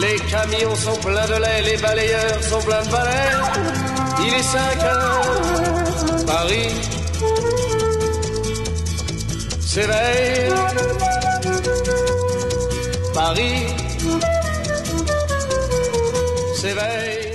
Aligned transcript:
Les 0.00 0.16
camions 0.30 0.74
sont 0.74 0.96
pleins 0.96 1.26
de 1.26 1.40
lait, 1.44 1.62
les 1.62 1.76
balayeurs 1.78 2.42
sont 2.42 2.60
pleins 2.60 2.82
de 2.82 2.90
balais. 2.90 3.32
Il 4.26 4.34
est 4.34 4.42
5 4.42 4.82
heures, 4.84 6.26
Paris 6.26 6.96
s'éveille. 9.76 10.52
Paris 13.12 13.66
s'éveille. 16.54 17.25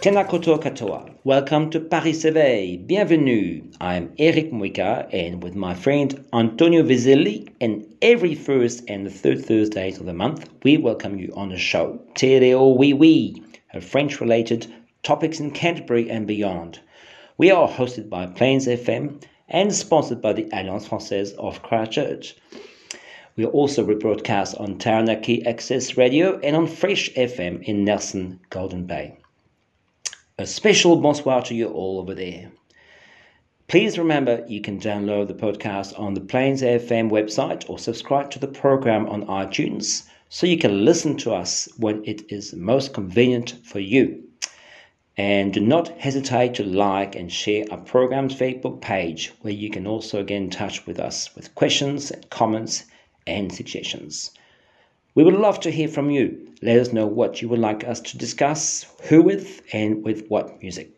Tena 0.00 0.24
katoa. 0.26 1.14
Welcome 1.24 1.68
to 1.72 1.78
Paris 1.78 2.24
S'éveille. 2.24 2.86
Bienvenue. 2.86 3.62
I'm 3.82 4.14
Eric 4.18 4.50
Muika 4.50 5.06
and 5.12 5.42
with 5.42 5.54
my 5.54 5.74
friend 5.74 6.24
Antonio 6.32 6.82
Vizzelli 6.82 7.50
and 7.60 7.84
every 8.00 8.34
first 8.34 8.82
and 8.88 9.12
third 9.12 9.44
Thursdays 9.44 10.00
of 10.00 10.06
the 10.06 10.14
month 10.14 10.48
we 10.62 10.78
welcome 10.78 11.18
you 11.18 11.30
on 11.36 11.50
the 11.50 11.58
show. 11.58 12.00
Tereo 12.14 12.74
Oui 12.78 12.94
Oui, 12.94 13.42
a 13.74 13.82
French 13.82 14.22
related 14.22 14.66
topics 15.02 15.38
in 15.38 15.50
Canterbury 15.50 16.08
and 16.08 16.26
beyond. 16.26 16.80
We 17.36 17.50
are 17.50 17.68
hosted 17.68 18.08
by 18.08 18.24
Plains 18.24 18.66
FM 18.66 19.22
and 19.50 19.70
sponsored 19.70 20.22
by 20.22 20.32
the 20.32 20.48
Alliance 20.50 20.88
Française 20.88 21.34
of 21.34 21.62
Christchurch. 21.62 22.36
We 23.36 23.44
are 23.44 23.48
also 23.48 23.84
rebroadcast 23.84 24.58
on 24.58 24.78
Taranaki 24.78 25.44
Access 25.44 25.98
Radio 25.98 26.38
and 26.38 26.56
on 26.56 26.68
Fresh 26.68 27.12
FM 27.12 27.62
in 27.64 27.84
Nelson, 27.84 28.40
Golden 28.48 28.86
Bay. 28.86 29.18
A 30.40 30.46
special 30.46 30.96
bonsoir 30.96 31.42
to 31.42 31.54
you 31.54 31.68
all 31.68 31.98
over 31.98 32.14
there. 32.14 32.50
Please 33.68 33.98
remember 33.98 34.42
you 34.48 34.62
can 34.62 34.80
download 34.80 35.28
the 35.28 35.34
podcast 35.34 35.92
on 36.00 36.14
the 36.14 36.22
Plains 36.22 36.62
Air 36.62 36.78
FM 36.78 37.10
website 37.10 37.68
or 37.68 37.78
subscribe 37.78 38.30
to 38.30 38.38
the 38.38 38.48
program 38.48 39.06
on 39.10 39.26
iTunes 39.26 40.04
so 40.30 40.46
you 40.46 40.56
can 40.56 40.82
listen 40.82 41.18
to 41.18 41.34
us 41.34 41.68
when 41.76 42.02
it 42.06 42.22
is 42.32 42.54
most 42.54 42.94
convenient 42.94 43.54
for 43.64 43.80
you. 43.80 44.24
And 45.14 45.52
do 45.52 45.60
not 45.60 45.88
hesitate 45.98 46.54
to 46.54 46.64
like 46.64 47.14
and 47.14 47.30
share 47.30 47.66
our 47.70 47.76
program's 47.76 48.34
Facebook 48.34 48.80
page 48.80 49.34
where 49.42 49.52
you 49.52 49.68
can 49.68 49.86
also 49.86 50.24
get 50.24 50.38
in 50.38 50.48
touch 50.48 50.86
with 50.86 50.98
us 50.98 51.36
with 51.36 51.54
questions 51.54 52.12
comments 52.30 52.84
and 53.26 53.52
suggestions. 53.52 54.30
We 55.16 55.24
would 55.24 55.34
love 55.34 55.58
to 55.60 55.72
hear 55.72 55.88
from 55.88 56.10
you. 56.10 56.38
Let 56.62 56.78
us 56.78 56.92
know 56.92 57.04
what 57.04 57.42
you 57.42 57.48
would 57.48 57.58
like 57.58 57.82
us 57.82 57.98
to 57.98 58.16
discuss, 58.16 58.86
who 59.08 59.22
with, 59.22 59.60
and 59.72 60.04
with 60.04 60.24
what 60.28 60.62
music. 60.62 60.92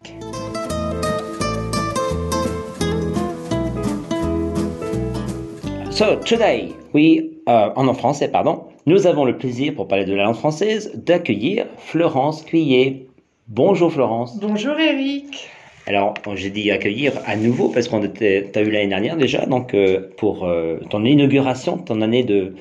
So 5.90 6.20
today 6.26 6.76
we, 6.92 7.38
uh, 7.46 7.70
en 7.74 7.94
français, 7.94 8.30
pardon, 8.30 8.70
nous 8.84 9.06
avons 9.06 9.24
le 9.24 9.38
plaisir, 9.38 9.74
pour 9.74 9.88
parler 9.88 10.04
de 10.04 10.14
la 10.14 10.24
langue 10.24 10.36
française, 10.36 10.90
d'accueillir 10.92 11.66
Florence 11.78 12.44
Cuillet. 12.44 13.06
Bonjour 13.48 13.90
Florence. 13.90 14.38
Bonjour 14.38 14.78
Eric. 14.78 15.48
Alors, 15.86 16.12
j'ai 16.34 16.50
dit 16.50 16.70
accueillir 16.70 17.14
à 17.24 17.34
nouveau 17.34 17.70
parce 17.70 17.88
qu'on 17.88 18.06
t'a 18.06 18.60
eu 18.60 18.70
l'année 18.70 18.88
dernière 18.88 19.16
déjà, 19.16 19.46
donc 19.46 19.72
euh, 19.72 20.10
pour 20.18 20.44
euh, 20.44 20.78
ton 20.90 21.02
inauguration, 21.02 21.78
ton 21.78 22.02
année 22.02 22.22
de, 22.22 22.54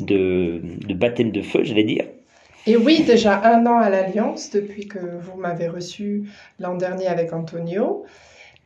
de, 0.00 0.60
de 0.86 0.94
baptême 0.94 1.30
de 1.30 1.42
feu, 1.42 1.60
j'allais 1.62 1.84
dire. 1.84 2.04
Et 2.66 2.76
oui, 2.76 3.04
déjà 3.06 3.40
un 3.44 3.64
an 3.66 3.78
à 3.78 3.88
l'Alliance 3.88 4.50
depuis 4.50 4.86
que 4.86 4.98
vous 4.98 5.38
m'avez 5.38 5.68
reçu 5.68 6.28
l'an 6.58 6.74
dernier 6.74 7.06
avec 7.06 7.32
Antonio. 7.32 8.04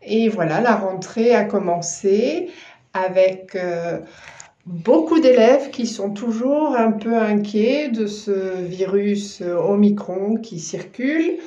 Et 0.03 0.29
voilà, 0.29 0.61
la 0.61 0.75
rentrée 0.75 1.35
a 1.35 1.45
commencé 1.45 2.49
avec 2.93 3.55
euh, 3.55 4.01
beaucoup 4.67 5.21
d'élèves 5.21 5.71
qui 5.71 5.87
sont 5.87 6.11
toujours 6.11 6.77
un 6.77 6.93
peu 6.93 7.17
inquiets 7.17 7.89
de 7.89 8.07
ce 8.07 8.63
virus 8.63 9.41
Omicron 9.43 10.37
qui 10.37 10.59
circule 10.59 11.39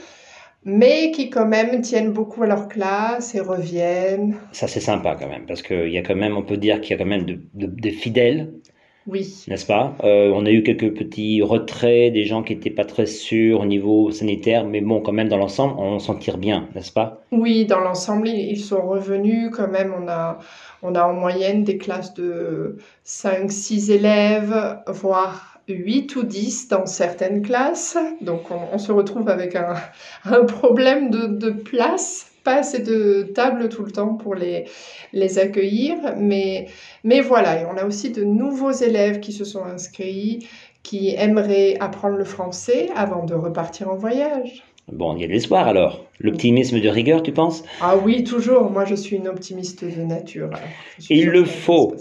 mais 0.68 1.12
qui 1.12 1.30
quand 1.30 1.48
même 1.48 1.82
tiennent 1.82 2.12
beaucoup 2.12 2.44
à 2.44 2.48
leur 2.48 2.68
classe 2.68 3.34
et 3.34 3.40
reviennent. 3.40 4.36
Ça 4.52 4.68
c'est 4.68 4.82
sympa 4.82 5.16
quand 5.18 5.30
même, 5.30 5.46
parce 5.46 5.62
qu'il 5.62 5.90
y 5.90 5.98
a 5.98 6.04
quand 6.04 6.16
même, 6.16 6.36
on 6.36 6.44
peut 6.44 6.58
dire 6.58 6.82
qu'il 6.82 6.92
y 6.92 6.94
a 6.94 6.98
quand 6.98 7.10
même 7.10 7.24
de, 7.24 7.40
de, 7.54 7.68
des 7.68 7.92
fidèles. 7.92 8.52
Oui. 9.08 9.46
N'est-ce 9.48 9.66
pas? 9.66 9.96
Euh, 10.04 10.32
On 10.36 10.46
a 10.46 10.52
eu 10.52 10.64
quelques 10.64 10.94
petits 10.94 11.42
retraits, 11.42 12.12
des 12.12 12.26
gens 12.26 12.44
qui 12.44 12.54
n'étaient 12.54 12.70
pas 12.70 12.84
très 12.84 13.06
sûrs 13.06 13.62
au 13.62 13.66
niveau 13.66 14.12
sanitaire, 14.12 14.66
mais 14.66 14.82
bon, 14.82 15.00
quand 15.02 15.14
même 15.14 15.30
dans 15.30 15.38
l'ensemble, 15.38 15.76
on 15.78 15.98
s'en 16.00 16.16
tire 16.16 16.38
bien, 16.38 16.68
n'est-ce 16.76 16.92
pas? 16.92 17.22
Oui, 17.32 17.66
dans 17.66 17.80
l'ensemble, 17.80 18.28
ils 18.28 18.60
sont 18.60 18.86
revenus 18.86 19.50
quand 19.54 19.70
même. 19.70 19.94
On 19.98 20.08
a, 20.10 20.40
on 20.84 20.94
a 20.94 21.04
en 21.06 21.14
moyenne 21.14 21.64
des 21.64 21.78
classes 21.78 22.14
de 22.14 22.78
5, 23.04 23.50
6 23.50 23.92
élèves, 23.92 24.80
voire 24.88 25.58
8 25.70 26.16
ou 26.16 26.24
10 26.24 26.70
dans 26.70 26.86
certaines 26.86 27.42
classes. 27.42 27.98
Donc 28.22 28.52
on, 28.52 28.60
on 28.74 28.78
se 28.78 28.92
retrouve 28.92 29.30
avec 29.30 29.56
un, 29.56 29.76
un 30.26 30.46
problème 30.46 31.10
de, 31.10 31.28
de, 31.28 31.50
place, 31.50 32.27
pas 32.48 32.60
assez 32.60 32.80
de 32.80 33.24
tables 33.36 33.68
tout 33.68 33.84
le 33.84 33.92
temps 33.92 34.14
pour 34.14 34.34
les, 34.34 34.64
les 35.12 35.38
accueillir. 35.38 35.98
Mais, 36.16 36.68
mais 37.04 37.20
voilà, 37.20 37.62
et 37.62 37.66
on 37.66 37.76
a 37.76 37.86
aussi 37.86 38.10
de 38.12 38.24
nouveaux 38.24 38.72
élèves 38.72 39.20
qui 39.20 39.34
se 39.34 39.44
sont 39.44 39.66
inscrits, 39.66 40.48
qui 40.82 41.14
aimeraient 41.18 41.76
apprendre 41.82 42.16
le 42.16 42.24
français 42.24 42.88
avant 42.96 43.26
de 43.26 43.34
repartir 43.34 43.90
en 43.90 43.96
voyage. 43.96 44.64
Bon, 44.90 45.14
il 45.18 45.22
y 45.22 45.26
a 45.26 45.28
de 45.28 45.34
l'espoir 45.34 45.68
alors. 45.68 46.06
L'optimisme 46.22 46.80
de 46.80 46.88
rigueur, 46.88 47.22
tu 47.22 47.34
penses? 47.34 47.66
Ah 47.82 47.98
oui, 47.98 48.24
toujours. 48.24 48.72
Moi, 48.72 48.86
je 48.86 48.96
suis 48.96 49.18
une 49.18 49.28
optimiste 49.28 49.84
de 49.84 50.02
nature. 50.02 50.50
Il 51.10 51.28
le 51.28 51.44
faut 51.44 51.96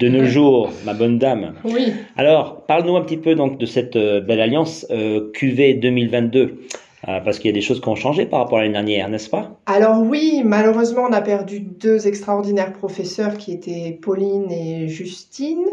de 0.00 0.08
nos 0.08 0.24
jours, 0.36 0.70
ma 0.84 0.94
bonne 0.94 1.18
dame. 1.18 1.54
Oui. 1.64 1.92
Alors, 2.16 2.64
parle-nous 2.66 2.96
un 2.96 3.02
petit 3.02 3.16
peu 3.16 3.34
donc 3.34 3.58
de 3.58 3.66
cette 3.66 3.96
euh, 3.96 4.20
belle 4.20 4.40
alliance 4.40 4.86
euh, 4.92 5.32
QV 5.34 5.74
2022. 5.74 6.60
Euh, 7.06 7.20
parce 7.20 7.38
qu'il 7.38 7.46
y 7.46 7.50
a 7.50 7.54
des 7.54 7.60
choses 7.60 7.80
qui 7.80 7.88
ont 7.88 7.94
changé 7.94 8.26
par 8.26 8.40
rapport 8.40 8.58
à 8.58 8.62
l'année 8.62 8.72
dernière, 8.72 9.08
n'est-ce 9.08 9.30
pas? 9.30 9.60
Alors 9.66 10.00
oui, 10.00 10.42
malheureusement, 10.44 11.02
on 11.08 11.12
a 11.12 11.20
perdu 11.20 11.60
deux 11.60 12.08
extraordinaires 12.08 12.72
professeurs 12.72 13.36
qui 13.36 13.52
étaient 13.52 13.96
Pauline 14.02 14.50
et 14.50 14.88
Justine. 14.88 15.64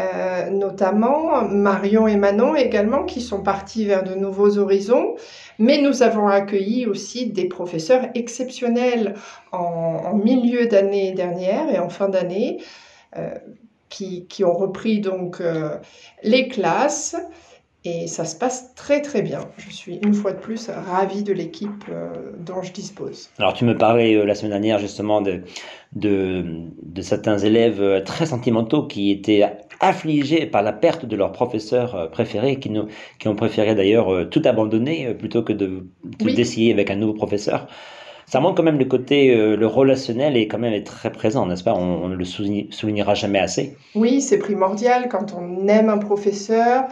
Euh, 0.00 0.48
notamment 0.48 1.42
Marion 1.42 2.08
et 2.08 2.16
Manon 2.16 2.54
également, 2.54 3.04
qui 3.04 3.20
sont 3.20 3.42
partis 3.42 3.84
vers 3.84 4.02
de 4.02 4.14
nouveaux 4.14 4.56
horizons. 4.56 5.16
Mais 5.58 5.82
nous 5.82 6.02
avons 6.02 6.28
accueilli 6.28 6.86
aussi 6.86 7.26
des 7.26 7.44
professeurs 7.44 8.06
exceptionnels 8.14 9.14
en, 9.52 10.14
milieu 10.14 10.66
d'année 10.66 11.12
dernière 11.12 11.68
et 11.68 11.78
en 11.78 11.90
fin 11.90 12.08
d'année, 12.08 12.62
euh, 13.18 13.34
qui, 13.90 14.24
qui, 14.28 14.44
ont 14.44 14.54
repris 14.54 15.00
donc 15.00 15.42
les 16.22 16.48
classes. 16.48 17.14
Et 17.84 18.06
ça 18.06 18.24
se 18.24 18.36
passe 18.36 18.74
très 18.76 19.02
très 19.02 19.22
bien. 19.22 19.40
Je 19.58 19.70
suis 19.70 19.96
une 20.04 20.14
fois 20.14 20.32
de 20.32 20.38
plus 20.38 20.70
ravie 20.70 21.24
de 21.24 21.32
l'équipe 21.32 21.84
euh, 21.88 22.10
dont 22.38 22.62
je 22.62 22.72
dispose. 22.72 23.28
Alors 23.38 23.54
tu 23.54 23.64
me 23.64 23.76
parlais 23.76 24.14
euh, 24.14 24.24
la 24.24 24.36
semaine 24.36 24.52
dernière 24.52 24.78
justement 24.78 25.20
de, 25.20 25.42
de, 25.96 26.44
de, 26.80 27.02
certains 27.02 27.38
élèves 27.38 27.82
euh, 27.82 28.00
très 28.00 28.26
sentimentaux 28.26 28.86
qui 28.86 29.10
étaient 29.10 29.44
affligés 29.80 30.46
par 30.46 30.62
la 30.62 30.72
perte 30.72 31.06
de 31.06 31.16
leur 31.16 31.32
professeur 31.32 32.08
préféré, 32.12 32.60
qui, 32.60 32.70
nous, 32.70 32.86
qui 33.18 33.26
ont 33.26 33.34
préféré 33.34 33.74
d'ailleurs 33.74 34.30
tout 34.30 34.42
abandonner 34.44 35.12
plutôt 35.14 35.42
que 35.42 35.52
de, 35.52 35.88
Oui. 36.22 36.34
d'essayer 36.36 36.72
avec 36.72 36.88
un 36.88 36.94
nouveau 36.94 37.14
professeur. 37.14 37.66
Ça 38.26 38.40
montre 38.40 38.54
quand 38.54 38.62
même 38.62 38.78
le 38.78 38.84
côté, 38.84 39.34
euh, 39.34 39.56
le 39.56 39.66
relationnel 39.66 40.36
est 40.36 40.46
quand 40.46 40.58
même 40.58 40.82
très 40.84 41.10
présent, 41.10 41.44
n'est-ce 41.46 41.64
pas? 41.64 41.74
On 41.74 42.08
ne 42.08 42.14
le 42.14 42.24
souligne- 42.24 42.70
soulignera 42.70 43.14
jamais 43.14 43.40
assez. 43.40 43.76
Oui, 43.94 44.22
c'est 44.22 44.38
primordial 44.38 45.08
quand 45.08 45.34
on 45.36 45.66
aime 45.68 45.88
un 45.90 45.98
professeur. 45.98 46.84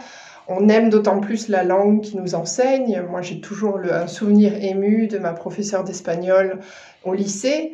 On 0.53 0.67
aime 0.69 0.89
d'autant 0.89 1.19
plus 1.19 1.47
la 1.47 1.63
langue 1.63 2.01
qui 2.01 2.17
nous 2.17 2.35
enseigne. 2.35 3.01
Moi, 3.09 3.21
j'ai 3.21 3.39
toujours 3.39 3.77
le, 3.77 3.93
un 3.93 4.07
souvenir 4.07 4.53
ému 4.61 5.07
de 5.07 5.17
ma 5.17 5.33
professeure 5.33 5.83
d'espagnol 5.83 6.59
au 7.03 7.13
lycée 7.13 7.73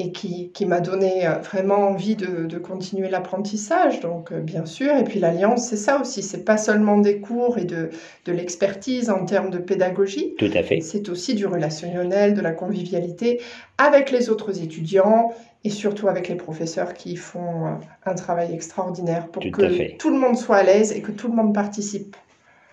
et 0.00 0.12
qui, 0.12 0.50
qui 0.52 0.64
m'a 0.64 0.80
donné 0.80 1.26
euh, 1.26 1.32
vraiment 1.38 1.88
envie 1.88 2.14
de, 2.14 2.46
de 2.46 2.58
continuer 2.58 3.08
l'apprentissage. 3.08 3.98
Donc, 4.00 4.30
euh, 4.30 4.40
bien 4.40 4.64
sûr. 4.64 4.94
Et 4.96 5.04
puis, 5.04 5.18
l'Alliance, 5.18 5.66
c'est 5.68 5.76
ça 5.76 6.00
aussi. 6.00 6.22
C'est 6.22 6.44
pas 6.44 6.56
seulement 6.56 6.98
des 6.98 7.18
cours 7.18 7.58
et 7.58 7.64
de, 7.64 7.90
de 8.24 8.32
l'expertise 8.32 9.10
en 9.10 9.24
termes 9.24 9.50
de 9.50 9.58
pédagogie. 9.58 10.34
Tout 10.38 10.50
à 10.54 10.62
fait. 10.62 10.80
C'est 10.80 11.08
aussi 11.08 11.34
du 11.34 11.46
relationnel, 11.46 12.34
de 12.34 12.40
la 12.40 12.52
convivialité 12.52 13.40
avec 13.76 14.12
les 14.12 14.30
autres 14.30 14.62
étudiants 14.62 15.32
et 15.64 15.70
surtout 15.70 16.08
avec 16.08 16.28
les 16.28 16.36
professeurs 16.36 16.94
qui 16.94 17.16
font 17.16 17.66
euh, 17.66 17.70
un 18.06 18.14
travail 18.14 18.52
extraordinaire 18.54 19.28
pour 19.28 19.42
Tout 19.42 19.50
que 19.50 19.96
tout 19.96 20.10
le 20.10 20.18
monde 20.18 20.36
soit 20.36 20.56
à 20.56 20.62
l'aise 20.62 20.92
et 20.92 21.02
que 21.02 21.12
tout 21.12 21.28
le 21.28 21.34
monde 21.34 21.54
participe. 21.54 22.16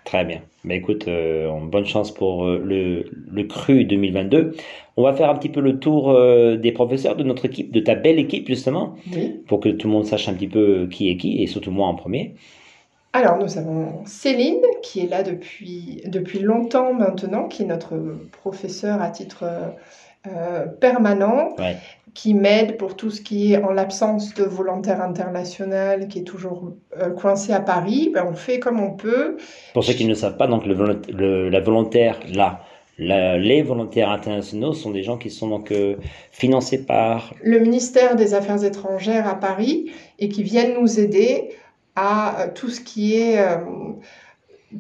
Très 0.04 0.24
bien. 0.24 0.42
Mais 0.64 0.78
écoute, 0.78 1.08
euh, 1.08 1.50
bonne 1.64 1.86
chance 1.88 2.14
pour 2.14 2.46
euh, 2.46 2.62
le, 2.64 3.06
le 3.32 3.44
cru 3.46 3.86
2022. 3.86 4.56
On 4.98 5.04
va 5.04 5.14
faire 5.14 5.32
un 5.32 5.36
petit 5.36 5.50
peu 5.50 5.62
le 5.62 5.80
tour 5.80 6.12
euh, 6.12 6.58
des 6.58 6.72
professeurs 6.72 7.16
de 7.16 7.24
notre 7.24 7.46
équipe, 7.46 7.72
de 7.74 7.80
ta 7.80 7.96
belle 7.96 8.20
équipe 8.20 8.48
justement, 8.48 8.96
Oui. 9.12 9.42
pour 9.48 9.60
que 9.60 9.70
tout 9.70 9.88
le 9.88 9.94
monde 9.94 10.06
sache 10.06 10.30
un 10.30 10.36
petit 10.36 10.48
peu 10.48 10.88
qui 10.92 11.10
est 11.10 11.18
qui, 11.18 11.42
et 11.42 11.48
surtout 11.48 11.72
moi 11.72 11.88
en 11.88 11.96
premier. 11.96 12.36
Alors, 13.14 13.40
nous 13.40 13.58
avons 13.58 14.06
Céline, 14.06 14.62
qui 14.84 15.00
est 15.00 15.08
là 15.08 15.24
depuis, 15.24 16.02
depuis 16.06 16.38
longtemps 16.40 16.94
maintenant, 16.94 17.48
qui 17.48 17.64
est 17.64 17.66
notre 17.66 17.96
professeur 18.32 19.02
à 19.02 19.10
titre 19.10 19.46
permanent, 20.82 21.56
Ouais. 21.58 21.78
Qui 22.16 22.34
m'aide 22.34 22.78
pour 22.78 22.96
tout 22.96 23.12
ce 23.12 23.22
qui 23.22 23.54
est 23.54 23.62
en 23.64 23.72
l'absence 23.72 24.34
de 24.34 24.44
volontaire 24.44 25.02
international, 25.02 26.08
qui 26.08 26.20
est 26.20 26.24
toujours 26.24 26.72
euh, 27.00 27.10
coincé 27.12 27.54
à 27.54 27.60
Paris. 27.60 28.10
Ben, 28.14 28.26
on 28.28 28.34
fait 28.36 28.60
comme 28.60 28.80
on 28.80 28.94
peut. 28.94 29.38
Pour 29.74 29.84
ceux 29.84 29.94
qui 29.94 30.06
ne 30.06 30.10
le 30.10 30.16
savent 30.16 30.38
pas, 30.38 30.48
donc 30.48 30.66
le, 30.66 30.74
volont- 30.74 31.02
le- 31.14 31.50
la 31.50 31.60
volontaire, 31.60 32.18
là, 32.34 32.62
la- 32.98 33.38
les 33.38 33.62
volontaires 33.62 34.10
internationaux 34.10 34.74
sont 34.74 34.92
des 34.92 35.04
gens 35.04 35.18
qui 35.18 35.30
sont 35.30 35.50
donc 35.50 35.72
euh, 35.72 35.98
financés 36.32 36.86
par 36.86 37.34
le 37.44 37.60
ministère 37.60 38.16
des 38.16 38.34
Affaires 38.34 38.64
étrangères 38.64 39.28
à 39.28 39.36
Paris 39.36 39.92
et 40.18 40.30
qui 40.30 40.42
viennent 40.44 40.80
nous 40.80 41.00
aider 41.00 41.50
à 41.98 42.42
euh, 42.42 42.48
tout 42.56 42.70
ce 42.70 42.80
qui 42.80 43.16
est, 43.18 43.38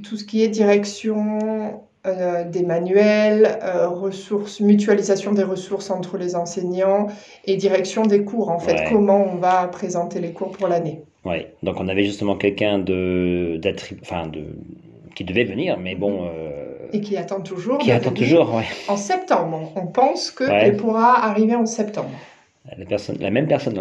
tout 0.03 0.17
ce 0.17 0.23
qui 0.23 0.41
est 0.43 0.47
direction 0.47 1.81
euh, 2.05 2.43
des 2.43 2.63
manuels, 2.63 3.59
euh, 3.63 3.87
ressources, 3.87 4.59
mutualisation 4.59 5.31
des 5.33 5.43
ressources 5.43 5.89
entre 5.89 6.17
les 6.17 6.35
enseignants 6.35 7.07
et 7.45 7.55
direction 7.55 8.03
des 8.03 8.23
cours, 8.23 8.49
en 8.49 8.59
fait, 8.59 8.73
Ouais. 8.73 8.85
comment 8.91 9.25
on 9.31 9.35
va 9.37 9.67
présenter 9.67 10.19
les 10.19 10.31
cours 10.31 10.51
pour 10.51 10.67
l'année. 10.67 11.01
Ouais, 11.25 11.53
donc 11.63 11.79
on 11.79 11.87
avait 11.87 12.03
justement 12.03 12.35
quelqu'un 12.35 12.77
de, 12.79 13.59
enfin 14.01 14.27
de, 14.27 14.43
qui 15.15 15.23
devait 15.23 15.43
venir, 15.45 15.77
mais 15.79 15.95
bon, 15.95 16.25
euh, 16.27 16.87
Et 16.93 17.01
qui 17.01 17.17
attend 17.17 17.41
toujours. 17.41 17.79
qui 17.79 17.91
attend 17.91 18.11
toujours, 18.11 18.53
ouais. 18.53 18.65
En 18.87 18.97
septembre. 18.97 19.71
On 19.75 19.87
pense 19.87 20.33
Ouais. 20.39 20.47
qu'elle 20.47 20.77
pourra 20.77 21.25
arriver 21.25 21.55
en 21.55 21.65
septembre. 21.65 22.11
La, 22.77 22.85
personne, 22.85 23.17
la 23.19 23.29
même 23.29 23.47
personne, 23.47 23.77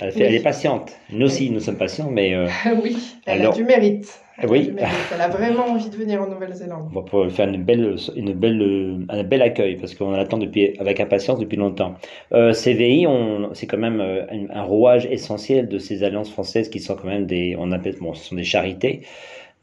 elle, 0.00 0.12
fait, 0.12 0.18
Oui. 0.20 0.24
elle 0.26 0.34
est 0.36 0.42
patiente. 0.42 0.92
Nous 1.10 1.26
aussi, 1.26 1.50
nous 1.50 1.60
sommes 1.60 1.76
patients, 1.76 2.08
mais 2.10 2.34
oui, 2.82 3.16
elle 3.26 3.40
Alors- 3.40 3.52
a 3.52 3.56
du 3.56 3.64
mérite. 3.64 4.20
A 4.40 4.46
Oui. 4.46 4.72
Elle 5.12 5.20
a 5.20 5.28
vraiment 5.28 5.66
envie 5.66 5.90
de 5.90 5.96
venir 5.96 6.22
en 6.22 6.28
Nouvelle-Zélande. 6.28 6.88
on 6.92 7.00
va 7.00 7.02
pouvoir 7.02 7.30
faire 7.30 7.48
une 7.48 7.64
belle, 7.64 7.96
une 8.14 8.32
belle, 8.34 9.04
un 9.08 9.22
bel 9.24 9.42
accueil 9.42 9.76
parce 9.76 9.94
qu'on 9.96 10.12
l'attend 10.12 10.38
depuis, 10.38 10.78
avec 10.78 11.00
impatience 11.00 11.40
depuis 11.40 11.56
longtemps. 11.56 11.94
Euh, 12.32 12.52
CVI, 12.52 13.06
c'est 13.54 13.66
quand 13.66 13.78
même 13.78 14.00
euh, 14.00 14.24
un, 14.30 14.48
un 14.60 14.62
rouage 14.62 15.06
essentiel 15.06 15.68
de 15.68 15.78
ces 15.78 16.04
alliances 16.04 16.30
françaises 16.30 16.68
qui 16.68 16.78
sont 16.78 16.94
quand 16.94 17.08
même 17.08 17.26
des, 17.26 17.56
on 17.58 17.72
appelle, 17.72 17.96
bon, 18.00 18.14
ce 18.14 18.28
sont 18.28 18.36
des 18.36 18.44
charités, 18.44 19.00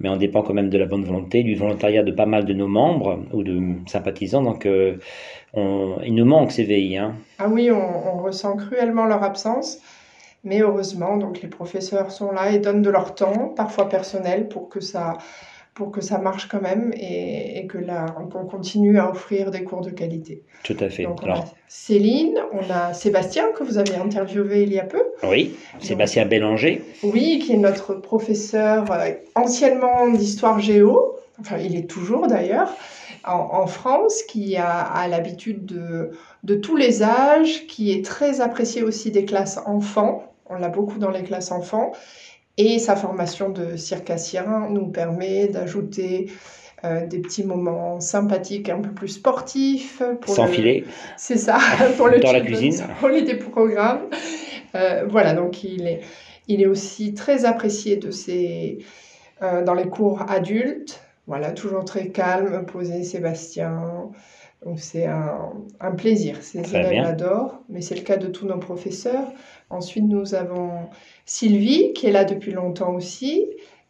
mais 0.01 0.10
on 0.10 0.18
dépend 0.18 0.42
quand 0.42 0.54
même 0.54 0.69
de 0.69 0.77
la 0.77 0.86
bonne 0.88 1.06
volonté, 1.06 1.44
du 1.44 1.56
volontariat 1.56 2.04
de 2.04 2.12
pas 2.12 2.25
mal 2.25 2.44
de 2.44 2.54
nos 2.54 2.68
membres 2.68 3.24
ou 3.31 3.44
de 3.44 3.62
sympathisants. 3.88 4.42
Donc, 4.44 4.66
euh, 4.66 4.98
on, 5.54 5.95
il 6.06 6.16
nous 6.16 6.25
manque 6.25 6.51
CVI, 6.51 6.98
hein. 6.98 7.16
Ah 7.39 7.48
oui, 7.50 7.72
on, 7.72 8.10
on 8.13 8.18
ressent 8.22 8.57
cruellement 8.57 9.06
leur 9.06 9.24
absence, 9.24 9.80
mais 10.45 10.62
heureusement, 10.62 11.18
donc 11.18 11.42
les 11.42 11.50
professeurs 11.50 12.12
sont 12.12 12.31
là 12.31 12.51
et 12.51 12.59
donnent 12.59 12.81
de 12.83 12.89
leur 12.89 13.15
temps, 13.15 13.50
parfois 13.56 13.89
personnel, 13.89 14.47
pour 14.47 14.69
que 14.69 14.80
ça, 14.80 15.18
pour 15.74 15.92
que 15.92 16.00
ça 16.00 16.18
marche 16.19 16.47
quand 16.47 16.62
même 16.62 16.94
et, 16.95 17.59
et 17.59 17.68
que 17.68 17.77
là, 17.77 18.06
qu'on 18.31 18.45
continue 18.45 18.97
à 18.97 19.09
offrir 19.09 19.51
des 19.51 19.63
cours 19.63 19.81
de 19.81 19.89
qualité. 19.89 20.44
Tout 20.63 20.77
à 20.80 20.89
fait. 20.89 21.03
Donc 21.03 21.19
on 21.21 21.25
Alors, 21.25 21.39
a 21.39 21.45
Céline, 21.68 22.39
on 22.53 22.71
a 22.71 22.94
Sébastien 22.94 23.47
que 23.57 23.63
vous 23.63 23.77
avez 23.77 23.95
interviewé 23.95 24.63
il 24.63 24.71
y 24.71 24.80
a 24.80 24.86
peu, 24.86 25.03
oui, 25.24 25.53
Sébastien 25.81 26.25
Bélanger. 26.25 26.81
oui, 27.03 27.39
qui 27.39 27.51
est 27.53 27.57
notre 27.57 27.95
professeur 27.95 28.89
euh, 28.91 29.09
anciennement 29.36 30.07
d'histoire 30.09 30.59
géo, 30.62 31.18
enfin 31.41 31.57
il 31.57 31.75
est 31.75 31.89
toujours 31.89 32.27
d'ailleurs, 32.27 32.74
en, 33.27 33.50
en 33.63 33.68
France, 33.68 34.21
qui 34.24 34.56
a, 34.56 34.69
a 34.80 35.07
l'habitude 35.09 35.65
de, 35.65 36.12
de 36.44 36.56
tous 36.56 36.77
les 36.77 37.01
âges, 37.03 37.65
qui 37.68 37.91
est 37.91 38.06
très 38.06 38.39
apprécié 38.39 38.83
aussi 38.83 39.12
des 39.12 39.25
classes 39.25 39.59
enfants, 39.65 40.31
on 40.47 40.56
l'a 40.56 40.69
beaucoup 40.69 41.00
dans 41.00 41.12
les 41.12 41.24
classes 41.24 41.51
enfants, 41.51 41.92
et 42.57 42.80
sa 42.80 42.95
formation 42.95 43.50
de 43.50 43.75
circassien 43.75 44.68
nous 44.69 44.88
permet 44.88 45.47
d'ajouter 45.47 46.31
euh, 46.83 47.06
des 47.06 47.19
petits 47.19 47.44
moments 47.44 48.00
sympathiques, 48.00 48.69
un 48.69 48.80
peu 48.80 48.92
plus 48.92 49.07
sportifs. 49.09 50.01
Pour 50.21 50.36
Sans 50.36 50.45
le- 50.45 50.51
filet. 50.51 50.83
c'est 51.18 51.38
ça, 51.38 51.57
pour 51.97 52.07
le 52.07 52.19
Dans 52.19 52.31
la 52.31 52.42
cuisine. 52.42 52.86
Holiday 53.03 53.36
Programme. 53.36 54.09
Euh, 54.75 55.06
voilà, 55.09 55.33
donc 55.33 55.63
il 55.63 55.88
est, 55.88 56.01
il 56.48 56.62
est 56.62 56.65
aussi 56.68 57.13
très 57.13 57.45
apprécié 57.45 57.95
de 57.98 58.12
ses, 58.12 58.80
euh, 59.41 59.63
dans 59.63 59.74
les 59.74 59.88
cours 59.88 60.24
adultes. 60.30 61.01
Voilà, 61.27 61.51
toujours 61.51 61.86
très 61.86 62.09
calme, 62.09 62.65
posé, 62.68 63.03
Sébastien. 63.03 64.12
Donc 64.65 64.79
c'est 64.79 65.06
un, 65.06 65.53
un 65.79 65.91
plaisir. 65.91 66.41
Ses 66.41 66.62
Très 66.63 66.79
élèves 66.79 66.89
bien. 66.91 67.03
l'adorent, 67.03 67.63
mais 67.69 67.81
c'est 67.81 67.95
le 67.95 68.01
cas 68.01 68.17
de 68.17 68.27
tous 68.27 68.47
nos 68.47 68.57
professeurs. 68.57 69.31
Ensuite, 69.69 70.06
nous 70.06 70.35
avons 70.35 70.71
Sylvie, 71.25 71.94
qui 71.94 72.07
est 72.07 72.12
là 72.12 72.25
depuis 72.25 72.51
longtemps 72.51 72.94
aussi, 72.95 73.45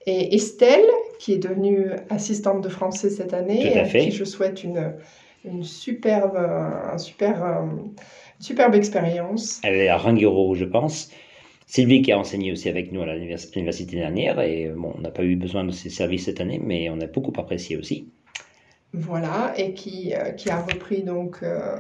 et 0.06 0.36
Estelle, 0.36 0.86
qui 1.20 1.34
est 1.34 1.38
devenue 1.38 1.88
assistante 2.10 2.62
de 2.62 2.70
français 2.70 3.10
cette 3.10 3.34
année, 3.34 3.62
Tout 3.62 3.68
à 3.68 3.72
et 3.72 3.80
à 3.80 3.86
fait. 3.86 4.00
qui 4.00 4.12
je 4.12 4.24
souhaite 4.26 4.64
une, 4.64 4.94
une 5.46 5.64
superbe, 5.64 6.36
un 6.38 6.98
super, 6.98 7.44
euh, 7.44 7.62
une 7.66 7.94
superbe 8.40 8.76
expérience. 8.76 9.62
Elle 9.64 9.76
est 9.76 9.88
à 9.88 9.98
Ranguero, 9.98 10.56
je 10.56 10.66
pense. 10.66 11.10
Sylvie 11.68 12.02
qui 12.02 12.12
a 12.12 12.20
enseigné 12.20 12.52
aussi 12.52 12.70
avec 12.70 12.92
nous 12.92 13.02
à 13.02 13.06
l'univers- 13.08 13.40
l'université 13.56 13.96
dernière 13.98 14.40
et 14.42 14.72
bon, 14.76 14.94
on 14.98 15.02
n'a 15.02 15.10
pas 15.12 15.24
eu 15.24 15.36
besoin 15.36 15.64
de 15.64 15.72
ses 15.72 15.90
services 15.90 16.26
cette 16.26 16.42
année, 16.42 16.60
mais 16.64 16.90
on 16.90 17.00
a 17.02 17.08
beaucoup 17.08 17.34
apprécié 17.40 17.78
aussi. 17.78 18.12
Voilà, 18.98 19.54
et 19.58 19.74
qui, 19.74 20.14
euh, 20.14 20.32
qui 20.32 20.50
a 20.50 20.62
repris 20.62 21.04
donc 21.04 21.40
euh, 21.44 21.78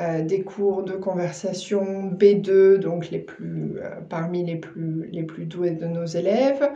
euh, 0.00 0.22
des 0.22 0.42
cours 0.42 0.84
de 0.84 0.92
conversation 0.92 2.08
B2, 2.12 2.76
donc 2.76 3.10
les 3.10 3.18
plus, 3.18 3.78
euh, 3.78 3.96
parmi 4.08 4.44
les 4.44 4.54
plus, 4.54 5.08
les 5.10 5.24
plus 5.24 5.44
doués 5.44 5.72
de 5.72 5.86
nos 5.86 6.04
élèves. 6.04 6.70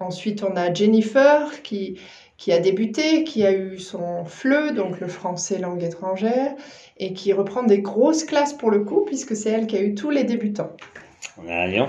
Ensuite, 0.00 0.42
on 0.42 0.56
a 0.56 0.72
Jennifer 0.72 1.60
qui, 1.62 2.00
qui 2.38 2.50
a 2.50 2.60
débuté, 2.60 3.24
qui 3.24 3.44
a 3.44 3.52
eu 3.52 3.78
son 3.78 4.24
FLE, 4.24 4.72
donc 4.74 5.00
le 5.00 5.08
français 5.08 5.58
langue 5.58 5.82
étrangère, 5.82 6.54
et 6.96 7.12
qui 7.12 7.34
reprend 7.34 7.62
des 7.62 7.80
grosses 7.80 8.24
classes 8.24 8.54
pour 8.54 8.70
le 8.70 8.84
coup, 8.84 9.02
puisque 9.04 9.36
c'est 9.36 9.50
elle 9.50 9.66
qui 9.66 9.76
a 9.76 9.82
eu 9.82 9.94
tous 9.94 10.08
les 10.08 10.24
débutants. 10.24 10.72
On 11.36 11.46
a 11.50 11.66
Lyon. 11.66 11.88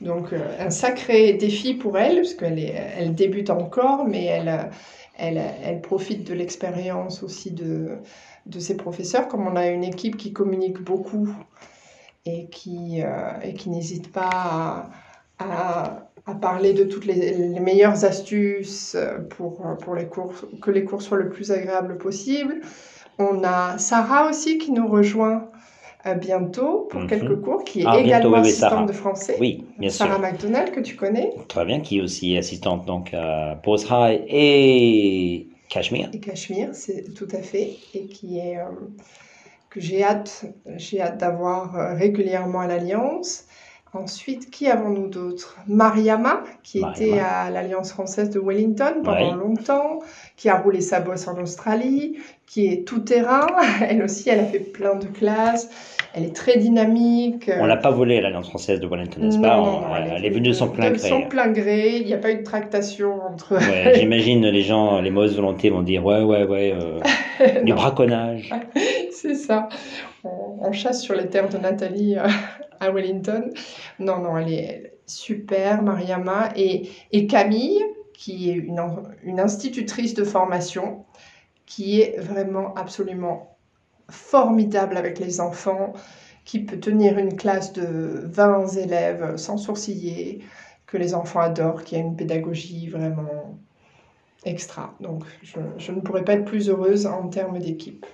Donc, 0.00 0.32
euh, 0.32 0.38
un 0.58 0.70
sacré 0.70 1.34
défi 1.34 1.74
pour 1.74 1.96
elle, 1.96 2.16
parce 2.16 2.34
qu'elle 2.34 2.58
est, 2.58 2.74
elle 2.98 3.14
débute 3.14 3.50
encore, 3.50 4.06
mais 4.06 4.24
elle, 4.24 4.70
elle, 5.20 5.80
profite 5.80 6.26
de 6.26 6.34
l'expérience 6.34 7.22
aussi 7.22 7.50
de, 7.50 7.98
ses 8.58 8.76
professeurs. 8.76 9.28
Comme 9.28 9.46
on 9.46 9.56
a 9.56 9.68
une 9.68 9.84
équipe 9.84 10.16
qui 10.16 10.32
communique 10.32 10.80
beaucoup 10.80 11.28
et 12.24 12.46
qui, 12.46 13.02
euh, 13.02 13.32
n'hésite 13.66 14.12
pas 14.12 14.90
à, 15.38 16.06
parler 16.40 16.74
de 16.74 16.84
toutes 16.84 17.06
les, 17.06 17.58
meilleures 17.60 18.04
astuces 18.04 18.96
pour, 19.30 19.60
que 20.62 20.70
les 20.70 20.84
cours 20.84 21.02
soient 21.02 21.18
le 21.18 21.28
plus 21.28 21.50
agréables 21.50 21.98
possible. 21.98 22.60
On 23.18 23.42
a 23.44 23.76
Sarah 23.78 24.28
aussi 24.28 24.58
qui 24.58 24.70
nous 24.70 24.88
rejoint 24.88 25.49
euh, 26.06 26.14
bientôt 26.14 26.86
pour 26.90 27.00
Mhm. 27.02 27.08
quelques 27.08 27.40
cours, 27.40 27.64
qui 27.64 27.80
est 27.82 27.84
Ah, 27.84 27.92
également 27.94 28.38
oui, 28.38 28.40
assistante 28.40 28.86
Sarah. 28.86 28.86
de 28.88 28.92
français. 28.92 29.38
Oui, 29.40 29.66
bien 29.78 29.90
Sarah 29.90 30.18
sûr. 30.18 30.18
McDonald, 30.18 30.70
que 30.72 30.80
tu 30.80 30.96
connais, 30.96 31.32
Très 31.48 31.64
bien, 31.64 31.80
qui 31.80 31.98
est 31.98 32.00
aussi 32.02 32.36
assistante 32.36 32.86
donc 32.86 33.12
à 33.14 33.58
Pose 33.62 33.86
High 33.90 34.22
et 34.28 35.48
Cachemire. 35.68 36.10
et 36.12 36.20
Cachemire, 36.20 36.74
c'est 36.74 37.12
tout 37.14 37.28
à 37.32 37.42
fait, 37.42 37.80
et 37.94 38.06
qui 38.08 38.38
est 38.38 38.58
euh, 38.58 38.64
que 39.70 39.80
j'ai 39.80 40.02
hâte, 40.02 40.44
j'ai 40.76 41.00
hâte 41.00 41.18
d'avoir 41.18 41.76
euh, 41.76 41.94
régulièrement 41.94 42.60
à 42.60 42.66
l'Alliance. 42.66 43.46
Ensuite, 43.92 44.50
qui 44.50 44.68
avons-nous 44.68 45.08
d'autres 45.08 45.56
Mariama, 45.66 46.44
qui 46.62 46.78
était 46.78 47.18
à 47.18 47.50
l'Alliance 47.50 47.90
française 47.90 48.30
de 48.30 48.38
Wellington 48.38 49.02
pendant 49.02 49.32
Ouais. 49.32 49.36
longtemps, 49.36 49.98
qui 50.36 50.48
a 50.48 50.56
roulé 50.58 50.80
sa 50.80 51.00
bosse 51.00 51.26
en 51.26 51.36
Australie, 51.42 52.16
qui 52.46 52.68
est 52.68 52.86
tout 52.86 53.00
terrain. 53.00 53.46
Elle 53.88 54.02
aussi, 54.04 54.28
elle 54.30 54.38
a 54.40 54.44
fait 54.44 54.60
plein 54.60 54.94
de 54.94 55.06
classes. 55.06 55.68
Elle 56.14 56.24
est 56.24 56.34
très 56.36 56.56
dynamique. 56.58 57.50
On 57.60 57.66
l'a 57.66 57.76
pas 57.76 57.90
volé 57.90 58.18
à 58.18 58.20
l'Alliance 58.20 58.48
française 58.48 58.78
de 58.80 58.86
Wellington, 58.86 59.20
n'est-ce 59.22 59.38
pas 59.40 59.56
non, 59.56 59.62
On- 59.62 59.80
non, 59.82 59.96
Elle 60.16 60.24
est 60.24 60.30
venue 60.30 60.48
de 60.48 60.52
son 60.54 60.68
plein 60.68 60.90
de 60.92 60.96
son 60.98 61.18
gré. 61.20 61.28
plein 61.28 61.48
gré. 61.48 61.96
Il 61.96 62.06
n'y 62.06 62.14
a 62.14 62.18
pas 62.18 62.30
eu 62.30 62.38
de 62.38 62.42
tractation 62.44 63.20
entre. 63.22 63.54
Ouais, 63.56 63.94
J'imagine 63.98 64.46
les 64.46 64.62
gens, 64.62 65.00
les 65.00 65.10
mauvaises 65.10 65.34
volontés 65.34 65.70
vont 65.70 65.82
dire 65.82 66.04
ouais, 66.04 66.22
ouais, 66.22 66.44
ouais, 66.44 66.74
euh, 66.80 67.62
du 67.64 67.72
braconnage. 67.74 68.50
C'est 69.12 69.34
ça. 69.34 69.68
On, 70.24 70.58
on 70.60 70.72
chasse 70.72 71.02
sur 71.02 71.14
les 71.14 71.26
terres 71.28 71.48
de 71.48 71.58
Nathalie 71.58 72.16
euh, 72.18 72.26
à 72.80 72.90
Wellington. 72.90 73.50
Non, 73.98 74.18
non, 74.18 74.36
elle 74.38 74.52
est 74.52 74.98
super, 75.06 75.82
Mariama. 75.82 76.50
Et, 76.56 76.90
et 77.12 77.26
Camille, 77.26 77.82
qui 78.14 78.50
est 78.50 78.54
une, 78.54 78.82
une 79.22 79.40
institutrice 79.40 80.14
de 80.14 80.24
formation, 80.24 81.04
qui 81.66 82.00
est 82.00 82.18
vraiment 82.18 82.74
absolument 82.74 83.56
formidable 84.08 84.96
avec 84.96 85.18
les 85.18 85.40
enfants, 85.40 85.92
qui 86.44 86.60
peut 86.60 86.80
tenir 86.80 87.18
une 87.18 87.36
classe 87.36 87.72
de 87.72 88.22
20 88.24 88.76
élèves 88.76 89.36
sans 89.36 89.56
sourciller, 89.56 90.42
que 90.86 90.96
les 90.96 91.14
enfants 91.14 91.40
adorent, 91.40 91.84
qui 91.84 91.94
a 91.94 91.98
une 91.98 92.16
pédagogie 92.16 92.88
vraiment 92.88 93.58
extra. 94.44 94.94
Donc 95.00 95.24
je, 95.42 95.92
ne 95.92 96.00
pourrais 96.00 96.24
pas 96.24 96.34
être 96.34 96.44
plus 96.44 96.68
heureuse 96.68 97.06
en 97.06 97.28
termes 97.28 97.58
d'équipe. 97.58 98.04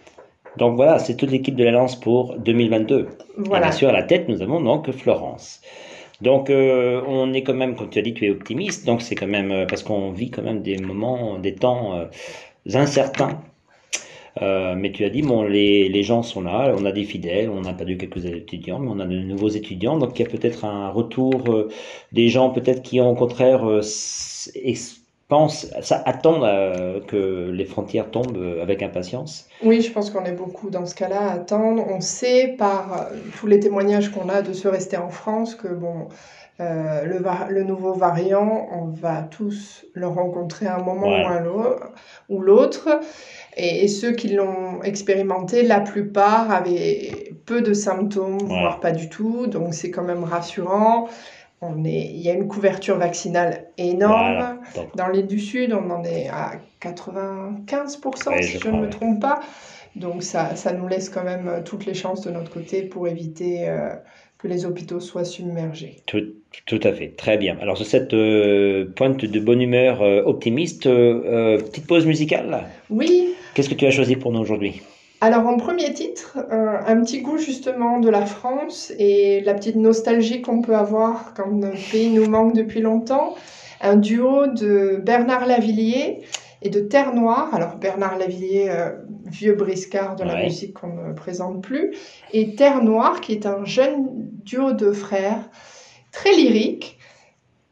Donc 0.59 0.77
voilà, 0.77 0.99
c'est 0.99 1.17
toute 1.17 1.31
l'équipe 1.31 1.55
de 1.55 1.65
la 1.65 1.71
Lance 1.71 1.97
pour 1.97 2.37
2022. 2.39 3.09
Voilà. 3.37 3.67
Et 3.67 3.69
bien 3.69 3.77
sûr, 3.77 3.89
à 3.89 3.93
la 3.93 4.03
tête, 4.03 4.29
nous 4.29 4.43
avons 4.43 4.61
donc 4.61 4.91
Florence. 4.93 5.61
Donc 6.23 6.49
euh, 6.49 7.03
on 7.07 7.33
est 7.35 7.43
quand 7.43 7.55
même, 7.55 7.77
comme 7.77 7.91
tu 7.91 7.99
as 7.99 8.03
dit, 8.03 8.15
tu 8.15 8.27
es 8.27 8.31
optimiste, 8.31 8.87
donc 8.87 9.03
c'est 9.03 9.15
quand 9.15 9.27
même 9.27 9.53
euh, 9.53 9.67
parce 9.67 9.83
qu'on 9.83 10.13
vit 10.13 10.31
quand 10.31 10.43
même 10.43 10.63
des 10.63 10.79
moments, 10.79 11.39
des 11.39 11.55
temps 11.55 11.95
euh, 11.95 12.07
incertains. 12.75 13.43
mais 14.41 14.93
tu 14.93 15.05
as 15.05 15.11
dit, 15.11 15.23
bon, 15.23 15.43
les, 15.43 15.89
les, 15.89 16.03
gens 16.03 16.23
sont 16.23 16.43
là, 16.43 16.75
on 16.79 16.85
a 16.85 16.93
des 16.93 17.05
fidèles, 17.05 17.51
on 17.51 17.65
a 17.65 17.73
perdu 17.75 17.97
quelques 17.99 18.25
étudiants, 18.25 18.79
mais 18.79 18.91
on 18.91 19.01
a 19.01 19.07
de 19.07 19.19
nouveaux 19.19 19.49
étudiants, 19.49 19.99
donc 19.99 20.19
il 20.19 20.23
y 20.23 20.27
a 20.27 20.31
peut-être 20.31 20.65
un 20.65 20.91
retour 20.91 21.69
des 22.13 22.29
gens 22.29 22.51
peut-être 22.51 22.83
qui 22.83 23.01
ont 23.01 23.11
au 23.11 23.15
contraire 23.15 23.63
pense, 25.29 25.67
ça 25.83 26.03
attend 26.05 26.45
euh, 26.45 27.01
que 27.01 27.51
les 27.51 27.65
frontières 27.65 28.11
tombent 28.11 28.37
euh, 28.37 28.63
avec 28.63 28.83
impatience 28.83 29.49
Oui, 29.63 29.81
je 29.81 29.91
pense 29.91 30.11
qu'on 30.11 30.25
est 30.25 30.33
beaucoup 30.33 30.71
dans 30.71 30.87
ce 30.87 30.95
cas-là 30.95 31.31
à 31.31 31.33
attendre. 31.35 31.85
On 31.89 32.01
sait 32.01 32.55
par 32.59 32.93
euh, 32.93 33.17
tous 33.39 33.47
les 33.47 33.61
témoignages 33.61 34.11
qu'on 34.11 34.29
a 34.29 34.43
de 34.43 34.53
ceux 34.53 34.69
restés 34.69 34.97
en 34.97 35.11
France 35.11 35.55
que 35.55 35.69
bon, 35.69 36.09
le, 36.59 37.23
le, 37.51 37.65
nouveau 37.65 37.93
variant, 37.93 38.69
on 38.73 38.87
va 38.87 39.21
tous 39.23 39.85
le 39.93 40.07
rencontrer 40.07 40.67
à 40.67 40.77
un 40.77 40.83
moment 40.83 41.15
ou 42.31 42.41
l'autre. 42.41 42.89
Et, 43.59 43.89
ceux 43.89 44.13
qui 44.13 44.29
l'ont 44.29 44.83
expérimenté, 44.83 45.65
la 45.65 45.81
plupart 45.81 46.51
avaient 46.51 47.35
peu 47.45 47.61
de 47.61 47.75
symptômes, 47.75 48.39
voire 48.47 48.81
pas 48.81 48.93
du 48.93 49.11
tout. 49.11 49.49
Donc 49.49 49.75
c'est 49.75 49.91
quand 49.91 50.05
même 50.05 50.25
rassurant 50.25 51.09
il 51.63 52.21
y 52.21 52.29
a 52.29 52.35
une 52.35 52.49
couverture 52.49 52.99
vaccinale 52.99 53.67
énorme. 53.79 54.61
Dans 54.95 55.09
l'île 55.09 55.27
du 55.27 55.39
Sud, 55.39 55.73
on 55.73 55.91
en 55.91 56.05
est 56.05 56.29
à 56.29 56.53
95%, 56.83 58.43
si 58.43 58.59
je, 58.59 58.69
ne 58.69 58.83
me 58.83 58.91
trompe 58.91 59.21
pas. 59.21 59.41
Donc 59.97 60.23
ça, 60.23 60.55
nous 60.79 60.89
laisse 60.89 61.09
quand 61.09 61.25
même 61.25 61.49
euh, 61.49 61.63
toutes 61.65 61.87
les 61.87 61.95
chances 61.95 62.21
de 62.21 62.31
notre 62.31 62.51
côté 62.51 62.83
pour 62.83 63.09
éviter 63.09 63.69
euh, 63.69 63.95
que 64.37 64.47
les 64.47 64.67
hôpitaux 64.67 65.01
soient 65.01 65.25
submergés. 65.25 66.03
Tout, 66.07 66.81
à 66.83 66.93
fait, 66.93 67.15
très 67.17 67.39
bien. 67.39 67.57
Alors 67.63 67.79
sur 67.79 67.87
cette 67.87 68.13
euh, 68.13 68.93
pointe 68.95 69.25
de 69.25 69.41
bonne 69.41 69.63
humeur 69.63 70.03
optimiste, 70.27 70.85
petite 70.85 71.87
pause 71.87 72.05
musicale? 72.05 72.65
Oui. 72.91 73.35
Qu'est-ce 73.55 73.71
que 73.71 73.75
tu 73.75 73.87
as 73.87 73.91
choisi 73.91 74.17
pour 74.17 74.33
nous 74.33 74.41
aujourd'hui? 74.41 74.83
Alors 75.27 75.49
en 75.49 75.57
premier 75.57 75.93
titre, 75.93 76.39
euh, 76.53 76.79
un 76.87 77.01
petit 77.01 77.21
goût 77.21 77.37
justement 77.37 77.99
de 77.99 78.09
la 78.09 78.25
France 78.27 78.93
et 78.97 79.41
la 79.41 79.55
petite 79.55 79.75
nostalgie 79.75 80.41
qu'on 80.41 80.63
peut 80.63 80.77
avoir 80.77 81.35
quand 81.35 81.51
notre 81.51 81.91
pays 81.91 82.11
nous 82.11 82.31
manque 82.31 82.55
depuis 82.55 82.81
longtemps. 82.81 83.35
Un 83.81 83.97
duo 83.97 84.47
de 84.47 85.01
Bernard 85.05 85.47
Lavillier 85.47 86.21
et 86.63 86.71
de 86.71 86.79
Terre 86.79 87.13
Noire. 87.13 87.53
Alors 87.53 87.75
Bernard 87.75 88.19
Lavillier, 88.19 88.71
euh, 88.71 88.93
vieux 89.25 89.55
briscard 89.55 90.15
de 90.15 90.23
la 90.23 90.45
musique 90.45 90.75
qu'on 90.75 90.95
ne 90.95 91.13
présente 91.13 91.61
plus, 91.61 91.93
et 92.33 92.55
Terre 92.55 92.85
Noire 92.85 93.21
qui 93.21 93.33
est 93.33 93.47
un 93.47 93.65
jeune 93.65 94.07
duo 94.45 94.75
de 94.75 94.93
frères 94.93 95.51
très 96.13 96.37
lyrique 96.37 96.96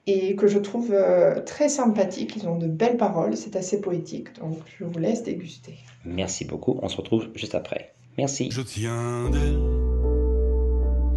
et 0.06 0.36
que 0.36 0.46
je 0.46 0.58
trouve 0.58 0.92
euh, 0.92 1.40
très 1.40 1.68
sympathique. 1.68 2.36
Ils 2.36 2.48
ont 2.48 2.58
de 2.58 2.66
belles 2.66 2.96
paroles, 2.96 3.36
c'est 3.36 3.56
assez 3.56 3.80
poétique, 3.80 4.38
donc 4.38 4.58
je 4.78 4.84
vous 4.84 4.98
laisse 4.98 5.22
déguster. 5.22 5.78
Merci 6.04 6.44
beaucoup, 6.44 6.78
on 6.82 6.88
se 6.88 6.96
retrouve 6.96 7.28
juste 7.34 7.54
après. 7.54 7.94
Merci. 8.18 8.48
Je 8.50 8.62
tiens 8.62 9.30
d'elle, 9.30 9.58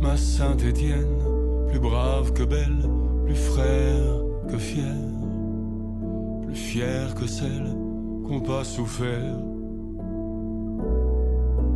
ma 0.01 0.17
Sainte 0.17 0.63
Étienne, 0.63 1.20
plus 1.70 1.79
brave 1.79 2.34
que 2.34 2.44
belle, 2.44 2.89
plus 3.25 3.36
frère 3.36 4.24
que 4.50 4.58
fier, 4.58 4.96
plus 6.46 6.56
fière 6.56 7.13
que 7.13 7.27
celle 7.27 7.75
qu'on 8.25 8.41
pas 8.41 8.63
souffert. 8.63 9.38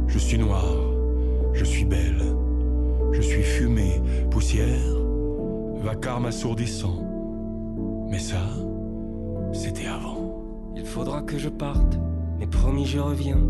Je 0.08 0.18
suis 0.18 0.38
noir, 0.38 0.66
je 1.54 1.64
suis 1.64 1.86
belle, 1.86 2.22
je 3.12 3.22
suis 3.22 3.44
fumée, 3.44 4.02
poussière 4.30 5.01
vacarme 5.82 6.28
assourdissant. 6.28 7.04
Mais 8.08 8.20
ça, 8.20 8.42
c'était 9.52 9.88
avant. 9.88 10.44
Il 10.76 10.86
faudra 10.86 11.22
que 11.22 11.38
je 11.38 11.50
parte, 11.50 12.00
mais 12.40 12.48
promis 12.48 12.86
je 12.86 13.00
reviens. 13.00 13.42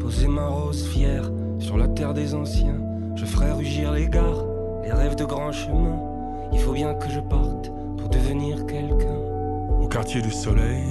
Poser 0.00 0.28
ma 0.28 0.48
rose 0.48 0.86
fière 0.88 1.30
sur 1.58 1.76
la 1.76 1.88
terre 1.88 2.14
des 2.14 2.34
anciens. 2.34 2.80
Je 3.16 3.24
ferai 3.24 3.52
rugir 3.52 3.92
les 3.92 4.08
gares, 4.08 4.44
les 4.82 4.92
rêves 4.92 5.16
de 5.16 5.24
grands 5.24 5.52
chemins. 5.52 6.00
Il 6.52 6.58
faut 6.58 6.72
bien 6.72 6.94
que 6.94 7.08
je 7.08 7.20
parte 7.20 7.70
pour 7.98 8.08
devenir 8.08 8.66
quelqu'un. 8.66 9.18
Au 9.80 9.86
quartier 9.86 10.20
du 10.20 10.30
soleil, 10.30 10.84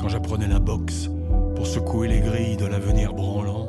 quand 0.00 0.08
j'apprenais 0.08 0.48
la 0.48 0.58
boxe 0.58 1.08
pour 1.54 1.66
secouer 1.66 2.08
les 2.08 2.20
grilles 2.20 2.56
de 2.56 2.66
l'avenir 2.66 3.14
branlant, 3.14 3.66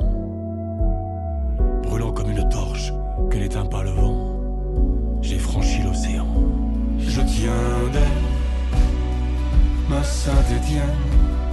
brûlant 1.82 2.12
comme 2.12 2.30
une 2.30 2.48
torche 2.48 2.92
que 3.30 3.38
n'éteint 3.38 3.66
pas 3.66 3.82
le 3.82 3.90
vent 3.90 4.17
j'ai 5.22 5.38
franchi 5.38 5.82
l'océan. 5.82 6.26
Je 6.98 7.20
tiens 7.20 7.90
d'elle, 7.92 8.24
ma 9.88 10.02
Sainte 10.02 10.50
Étienne, 10.56 10.82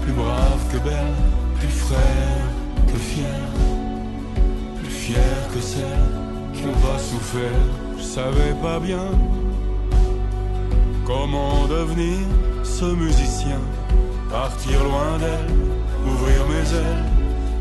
plus 0.01 0.13
brave 0.13 0.61
que 0.71 0.77
belle, 0.77 1.15
plus 1.59 1.67
frère 1.67 2.45
que 2.87 2.97
fière, 2.97 3.51
plus 4.79 4.89
fière 4.89 5.47
que 5.53 5.61
celle 5.61 6.09
qui 6.53 6.63
n'a 6.63 6.73
pas 6.73 6.99
souffert. 6.99 7.65
Je 7.97 8.03
savais 8.03 8.53
pas 8.61 8.79
bien 8.79 9.07
comment 11.05 11.67
devenir 11.67 12.19
ce 12.63 12.85
musicien, 12.85 13.59
partir 14.29 14.83
loin 14.83 15.17
d'elle, 15.19 15.55
ouvrir 16.05 16.45
mes 16.47 16.77
ailes. 16.77 17.05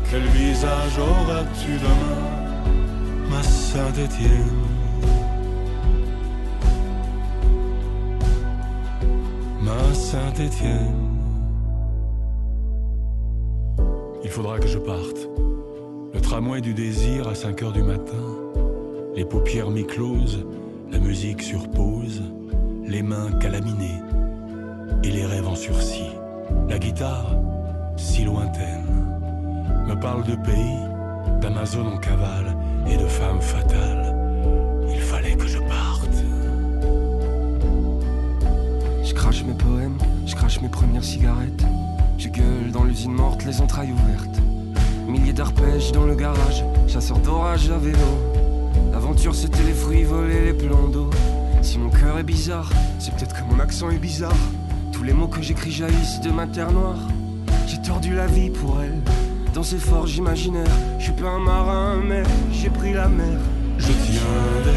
Quel 0.09 0.27
visage 0.27 0.97
auras-tu 0.99 1.71
demain, 1.77 3.29
ma 3.29 3.41
Sainte 3.43 3.97
Étienne? 3.97 4.74
Saint-Étienne. 9.95 10.93
Il 14.23 14.29
faudra 14.29 14.59
que 14.59 14.67
je 14.67 14.77
parte. 14.77 15.29
Le 16.13 16.19
tramway 16.19 16.59
du 16.59 16.73
désir 16.73 17.27
à 17.29 17.35
5 17.35 17.63
heures 17.63 17.71
du 17.71 17.81
matin. 17.81 18.23
Les 19.15 19.23
paupières 19.23 19.71
mi-closes, 19.71 20.45
la 20.91 20.99
musique 20.99 21.41
sur 21.41 21.69
pause, 21.69 22.21
les 22.85 23.01
mains 23.01 23.31
calaminées 23.39 24.01
et 25.03 25.11
les 25.11 25.25
rêves 25.25 25.47
en 25.47 25.55
sursis. 25.55 26.11
La 26.67 26.77
guitare, 26.77 27.37
si 27.95 28.25
lointaine, 28.25 28.85
me 29.87 29.95
parle 29.95 30.25
de 30.25 30.35
pays, 30.35 31.39
d'Amazon 31.41 31.87
en 31.87 31.97
cavale 31.97 32.55
et 32.87 32.97
de 32.97 33.07
femmes 33.07 33.41
fatales. 33.41 34.04
Crache 39.35 39.47
mes 39.47 39.53
poèmes, 39.53 39.97
je 40.25 40.33
crache 40.33 40.61
mes 40.61 40.69
premières 40.69 41.03
cigarettes. 41.03 41.65
Je 42.17 42.29
gueule 42.29 42.71
dans 42.71 42.85
l'usine 42.85 43.11
morte, 43.11 43.43
les 43.43 43.59
entrailles 43.59 43.91
ouvertes. 43.91 44.39
Milliers 45.09 45.33
d'arpèges 45.33 45.91
dans 45.91 46.05
le 46.05 46.15
garage, 46.15 46.63
chasseur 46.87 47.17
d'orage 47.19 47.69
à 47.69 47.77
vélo. 47.77 47.97
L'aventure 48.93 49.35
c'était 49.35 49.63
les 49.63 49.73
fruits 49.73 50.03
volés, 50.03 50.45
les 50.45 50.53
plans 50.53 50.87
d'eau. 50.87 51.09
Si 51.61 51.77
mon 51.77 51.89
cœur 51.89 52.17
est 52.17 52.23
bizarre, 52.23 52.71
c'est 52.97 53.13
peut-être 53.13 53.35
que 53.35 53.53
mon 53.53 53.59
accent 53.59 53.89
est 53.89 53.97
bizarre. 53.97 54.31
Tous 54.93 55.03
les 55.03 55.11
mots 55.11 55.27
que 55.27 55.41
j'écris 55.41 55.71
jaillissent 55.71 56.21
de 56.21 56.31
ma 56.31 56.47
terre 56.47 56.71
noire. 56.71 56.99
J'ai 57.67 57.81
tordu 57.81 58.15
la 58.15 58.27
vie 58.27 58.51
pour 58.51 58.81
elle, 58.81 59.01
dans 59.53 59.63
ces 59.63 59.79
forges 59.79 60.15
imaginaires. 60.15 60.77
Je 60.97 61.05
suis 61.05 61.13
pas 61.13 61.29
un 61.29 61.39
marin, 61.39 61.97
mais 62.07 62.23
j'ai 62.53 62.69
pris 62.69 62.93
la 62.93 63.09
mer. 63.09 63.37
Je 63.79 63.91
tiens 63.91 64.63
d'elle, 64.63 64.75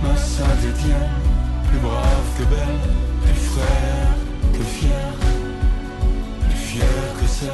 ma 0.00 0.16
Saint-Étienne 0.16 1.28
plus 1.68 1.80
brave 1.80 2.07
que 2.38 2.44
belle, 2.44 2.80
plus 3.22 3.40
frère 3.54 4.14
que 4.52 4.62
fier, 4.62 5.12
plus 6.42 6.56
fier 6.56 6.84
que 7.20 7.26
celle 7.26 7.48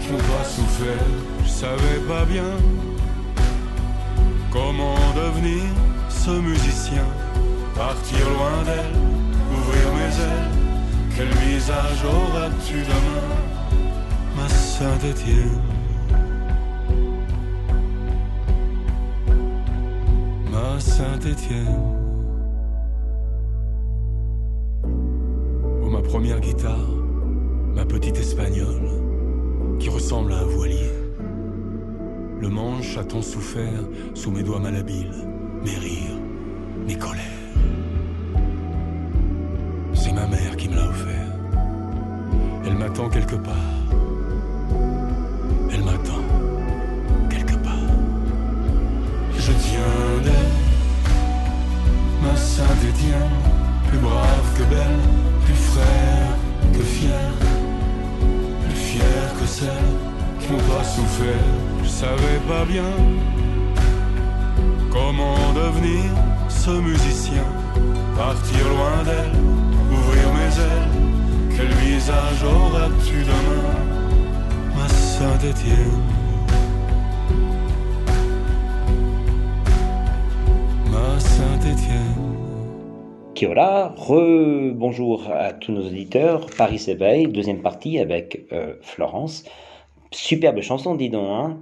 qui 0.00 0.08
pas 0.08 0.44
souffert. 0.44 1.06
Je 1.44 1.48
savais 1.48 2.00
pas 2.08 2.24
bien 2.24 2.50
comment 4.50 4.98
devenir 5.14 5.62
ce 6.08 6.30
musicien, 6.30 7.04
partir 7.76 8.24
loin 8.30 8.64
d'elle, 8.64 8.94
ouvrir 9.56 9.86
mes 9.98 10.14
ailes. 10.26 10.50
Quel 11.16 11.32
visage 11.48 12.04
auras-tu 12.04 12.78
demain, 12.92 13.28
ma 14.36 14.48
Sainte-Étienne? 14.48 15.60
Ma 20.50 20.80
Sainte-Étienne. 20.80 21.97
Première 26.08 26.40
guitare, 26.40 26.88
ma 27.74 27.84
petite 27.84 28.16
espagnole, 28.16 28.88
qui 29.78 29.90
ressemble 29.90 30.32
à 30.32 30.38
un 30.38 30.44
voilier. 30.44 30.90
Le 32.40 32.48
manche 32.48 32.96
a 32.96 33.04
tant 33.04 33.20
souffert 33.20 33.82
sous 34.14 34.30
mes 34.30 34.42
doigts 34.42 34.58
malhabiles, 34.58 35.12
mes 35.62 35.76
rires, 35.76 36.18
mes 36.86 36.96
colères. 36.96 37.22
C'est 39.92 40.12
ma 40.14 40.26
mère 40.26 40.56
qui 40.56 40.70
me 40.70 40.76
l'a 40.76 40.88
offert. 40.88 41.28
Elle 42.64 42.78
m'attend 42.78 43.10
quelque 43.10 43.36
part. 43.36 43.74
Elle 45.70 45.84
m'attend 45.84 46.24
quelque 47.28 47.56
part. 47.56 47.90
Je 49.36 49.52
tiens 49.52 50.22
d'elle, 50.24 50.54
ma 52.22 52.34
Saint-Étienne, 52.34 53.30
plus 53.88 53.98
brave 53.98 54.54
que 54.56 54.62
belle, 54.74 55.28
plus 55.48 55.62
frère 55.72 56.28
que 56.74 56.82
fier, 56.82 57.30
plus 58.64 58.80
fier 58.88 59.24
que 59.40 59.46
celle 59.46 59.90
qui 60.40 60.52
n'ont 60.52 60.74
pas 60.74 60.84
souffert. 60.84 61.48
Je 61.82 61.88
savais 61.88 62.40
pas 62.46 62.64
bien 62.64 62.92
comment 64.90 65.52
devenir 65.54 66.04
ce 66.48 66.70
musicien, 66.70 67.46
partir 68.16 68.62
loin 68.74 69.02
d'elle, 69.04 69.36
ouvrir 69.90 70.26
mes 70.38 70.52
ailes. 70.68 71.56
Quel 71.56 71.72
visage 71.86 72.44
auras-tu 72.44 73.24
demain, 73.24 73.68
ma 74.76 74.88
Saint-Étienne? 74.88 76.02
Ma 80.92 81.18
Saint-Étienne. 81.18 82.17
Kia 83.38 83.50
ora, 83.50 83.94
re-bonjour 83.96 85.30
à 85.30 85.52
tous 85.52 85.70
nos 85.70 85.86
auditeurs. 85.86 86.46
Paris 86.58 86.80
s'éveille, 86.80 87.28
deuxième 87.28 87.62
partie 87.62 88.00
avec 88.00 88.44
euh, 88.50 88.74
Florence. 88.82 89.44
Superbe 90.10 90.60
chanson, 90.60 90.96
dis 90.96 91.08
donc. 91.08 91.28
Hein 91.30 91.56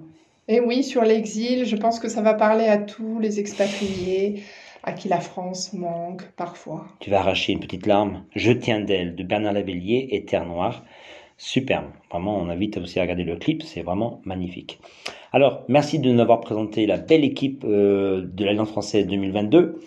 Et 0.49 0.59
oui, 0.59 0.83
sur 0.83 1.03
l'exil, 1.03 1.67
je 1.67 1.77
pense 1.77 2.01
que 2.01 2.09
ça 2.09 2.23
va 2.23 2.33
parler 2.33 2.65
à 2.65 2.79
tous 2.79 3.19
les 3.19 3.41
expatriés 3.41 4.43
à 4.85 4.95
qui 4.95 5.09
la 5.09 5.21
France 5.21 5.75
manque 5.75 6.23
parfois. 6.39 6.87
tu 7.01 7.11
vas 7.11 7.19
arracher 7.19 7.53
une 7.53 7.61
petite 7.61 7.85
larme. 7.85 8.25
Je 8.35 8.53
tiens 8.53 8.81
d'elle 8.81 9.15
de 9.15 9.23
Bernard 9.23 9.53
Lavellier 9.53 10.09
et 10.13 10.25
Terre 10.25 10.47
Noire. 10.47 10.83
Superbe. 11.37 11.91
Vraiment, 12.11 12.39
on 12.39 12.49
invite 12.49 12.79
aussi 12.79 13.01
à 13.01 13.03
regarder 13.03 13.25
le 13.25 13.37
clip. 13.37 13.63
C'est 13.63 13.83
vraiment 13.83 14.23
magnifique. 14.25 14.79
Alors, 15.31 15.63
merci 15.69 15.99
de 15.99 16.11
nous 16.11 16.23
avoir 16.23 16.41
présenté 16.41 16.87
la 16.87 16.97
belle 16.97 17.25
équipe 17.25 17.65
euh, 17.67 18.25
de 18.27 18.47
l'Alliance 18.47 18.71
française 18.71 19.07
2022. 19.07 19.79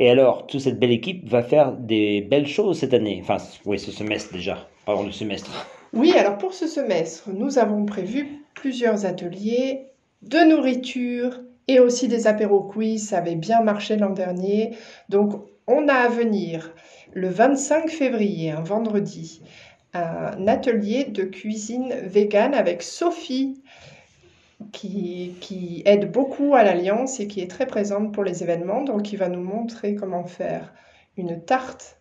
Et 0.00 0.10
alors, 0.10 0.46
toute 0.46 0.60
cette 0.60 0.78
belle 0.78 0.92
équipe 0.92 1.28
va 1.28 1.42
faire 1.42 1.72
des 1.72 2.20
belles 2.20 2.46
choses 2.46 2.78
cette 2.78 2.94
année. 2.94 3.18
Enfin, 3.22 3.38
oui, 3.64 3.78
ce 3.78 3.90
semestre 3.90 4.32
déjà. 4.32 4.68
Pardon, 4.86 5.04
le 5.04 5.12
semestre. 5.12 5.50
Oui, 5.92 6.12
alors 6.12 6.38
pour 6.38 6.54
ce 6.54 6.66
semestre, 6.66 7.30
nous 7.32 7.58
avons 7.58 7.84
prévu 7.84 8.44
plusieurs 8.54 9.06
ateliers 9.06 9.86
de 10.22 10.38
nourriture 10.48 11.40
et 11.66 11.80
aussi 11.80 12.08
des 12.08 12.26
apéros 12.26 12.62
quiz. 12.62 13.08
Ça 13.08 13.18
avait 13.18 13.34
bien 13.34 13.62
marché 13.62 13.96
l'an 13.96 14.10
dernier. 14.10 14.76
Donc, 15.08 15.32
on 15.66 15.88
a 15.88 15.94
à 15.94 16.08
venir 16.08 16.72
le 17.12 17.28
25 17.28 17.90
février, 17.90 18.50
un 18.50 18.62
vendredi, 18.62 19.42
un 19.94 20.46
atelier 20.46 21.04
de 21.04 21.24
cuisine 21.24 21.92
végane 22.04 22.54
avec 22.54 22.82
Sophie, 22.82 23.62
qui, 24.72 25.34
qui 25.40 25.82
aide 25.86 26.10
beaucoup 26.10 26.54
à 26.54 26.62
l'Alliance 26.62 27.20
et 27.20 27.26
qui 27.28 27.40
est 27.40 27.50
très 27.50 27.66
présente 27.66 28.12
pour 28.12 28.24
les 28.24 28.42
événements. 28.42 28.82
Donc, 28.82 29.12
il 29.12 29.16
va 29.16 29.28
nous 29.28 29.42
montrer 29.42 29.94
comment 29.94 30.24
faire 30.24 30.72
une 31.16 31.40
tarte 31.40 31.96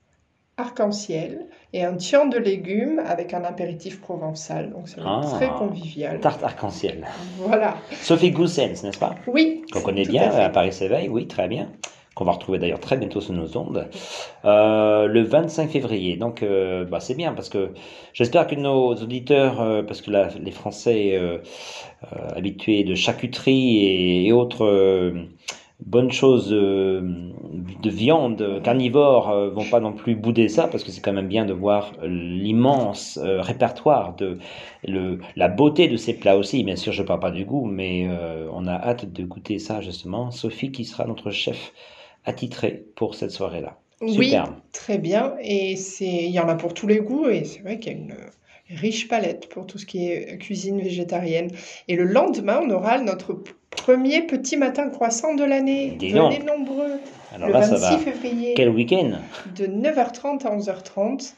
arc-en-ciel 0.57 1.45
et 1.73 1.83
un 1.85 1.95
tian 1.97 2.25
de 2.25 2.37
légumes 2.39 2.99
avec 3.05 3.35
un 3.35 3.43
apéritif 3.43 4.01
provençal. 4.01 4.71
Donc, 4.71 4.87
c'est 4.89 4.99
Ah. 5.05 5.21
très 5.35 5.49
convivial. 5.49 6.19
Tarte 6.19 6.43
arc-en-ciel. 6.43 7.05
Voilà. 7.37 7.77
Sophie 8.01 8.31
Goussens, 8.31 8.81
n'est-ce 8.83 8.97
pas? 8.97 9.13
Oui. 9.27 9.63
Qu'on 9.71 9.81
connaît 9.81 10.05
bien 10.05 10.31
à 10.31 10.45
à 10.45 10.49
Paris 10.49 10.73
s'éveille, 10.73 11.09
oui, 11.09 11.27
très 11.27 11.47
bien. 11.47 11.69
Qu'on 12.17 12.25
va 12.25 12.31
retrouver 12.31 12.57
d'ailleurs 12.57 12.79
très 12.79 12.97
bientôt 12.97 13.21
sur 13.21 13.33
nos 13.33 13.55
ondes. 13.57 13.85
Euh, 14.43 15.05
le 15.05 15.21
25 15.21 15.69
février. 15.69 16.17
Donc, 16.17 16.41
euh, 16.41 16.83
bah, 16.83 16.99
c'est 16.99 17.13
bien 17.13 17.33
parce 17.33 17.47
que 17.47 17.69
j'espère 18.13 18.47
que 18.47 18.55
nos 18.55 18.95
auditeurs, 18.95 19.61
euh, 19.61 19.83
parce 19.83 20.01
que 20.01 20.09
la- 20.09 20.29
les 20.29 20.49
Français 20.49 21.11
euh, 21.13 21.37
euh, 22.13 22.29
habitués 22.35 22.83
de 22.83 22.95
charcuterie 22.95 24.25
et, 24.27 24.31
autres 24.31 24.65
euh, 24.65 25.11
bonnes 25.85 26.11
choses 26.11 26.49
de 26.49 27.89
viande 27.89 28.61
carnivore 28.63 29.31
vont 29.51 29.63
pas 29.69 29.79
non 29.79 29.93
plus 29.93 30.15
bouder 30.15 30.49
ça 30.49 30.67
parce 30.67 30.83
que 30.83 30.91
c'est 30.91 31.01
quand 31.01 31.13
même 31.13 31.27
bien 31.27 31.45
de 31.45 31.53
voir 31.53 31.91
l'immense 32.03 33.19
répertoire 33.21 34.15
de 34.15 34.39
le, 34.87 35.19
la 35.35 35.47
beauté 35.49 35.87
de 35.87 35.95
ces 35.97 36.15
plats 36.15 36.35
aussi. 36.35 36.63
Bien 36.63 36.75
sûr, 36.75 36.93
je 36.93 37.03
parle 37.03 37.19
pas 37.19 37.31
du 37.31 37.45
goût, 37.45 37.65
mais 37.65 38.07
on 38.51 38.65
a 38.65 38.73
hâte 38.73 39.11
de 39.13 39.23
goûter 39.23 39.59
ça 39.59 39.81
justement. 39.81 40.31
Sophie 40.31 40.71
qui 40.71 40.83
sera 40.83 41.05
notre 41.05 41.29
chef 41.29 41.73
attitré 42.27 42.85
pour 42.95 43.15
cette 43.15 43.31
soirée-là. 43.31 43.79
Oui, 44.01 44.25
Superbe. 44.25 44.55
très 44.73 44.99
bien. 44.99 45.35
Et 45.41 45.75
c'est, 45.75 46.05
il 46.05 46.31
y 46.31 46.39
en 46.39 46.47
a 46.47 46.55
pour 46.55 46.75
tous 46.75 46.85
les 46.85 46.99
goûts 46.99 47.27
et 47.27 47.45
c'est 47.45 47.61
vrai 47.61 47.79
qu'il 47.79 47.93
y 47.93 47.95
a 47.95 47.97
une 47.97 48.15
riche 48.69 49.07
palette 49.07 49.49
pour 49.49 49.65
tout 49.65 49.79
ce 49.79 49.85
qui 49.85 50.07
est 50.07 50.37
cuisine 50.37 50.79
végétarienne. 50.79 51.49
Et 51.87 51.95
le 51.95 52.03
lendemain, 52.03 52.59
on 52.63 52.69
aura 52.69 52.99
notre 52.99 53.41
premier 53.71 54.21
petit 54.23 54.57
matin 54.57 54.89
croissant 54.89 55.33
de 55.35 55.43
l'année. 55.43 55.95
Dis 55.99 56.09
Venez 56.09 56.39
donc. 56.39 56.45
nombreux. 56.45 56.93
Alors 57.35 57.47
le 57.47 57.53
là, 57.53 57.61
ça 57.63 57.75
26 57.77 57.81
va. 57.81 57.97
février, 58.11 58.53
Quel 58.55 58.69
week-end 58.69 59.11
de 59.55 59.65
9h30 59.65 60.45
à 60.47 60.55
11h30. 60.55 61.33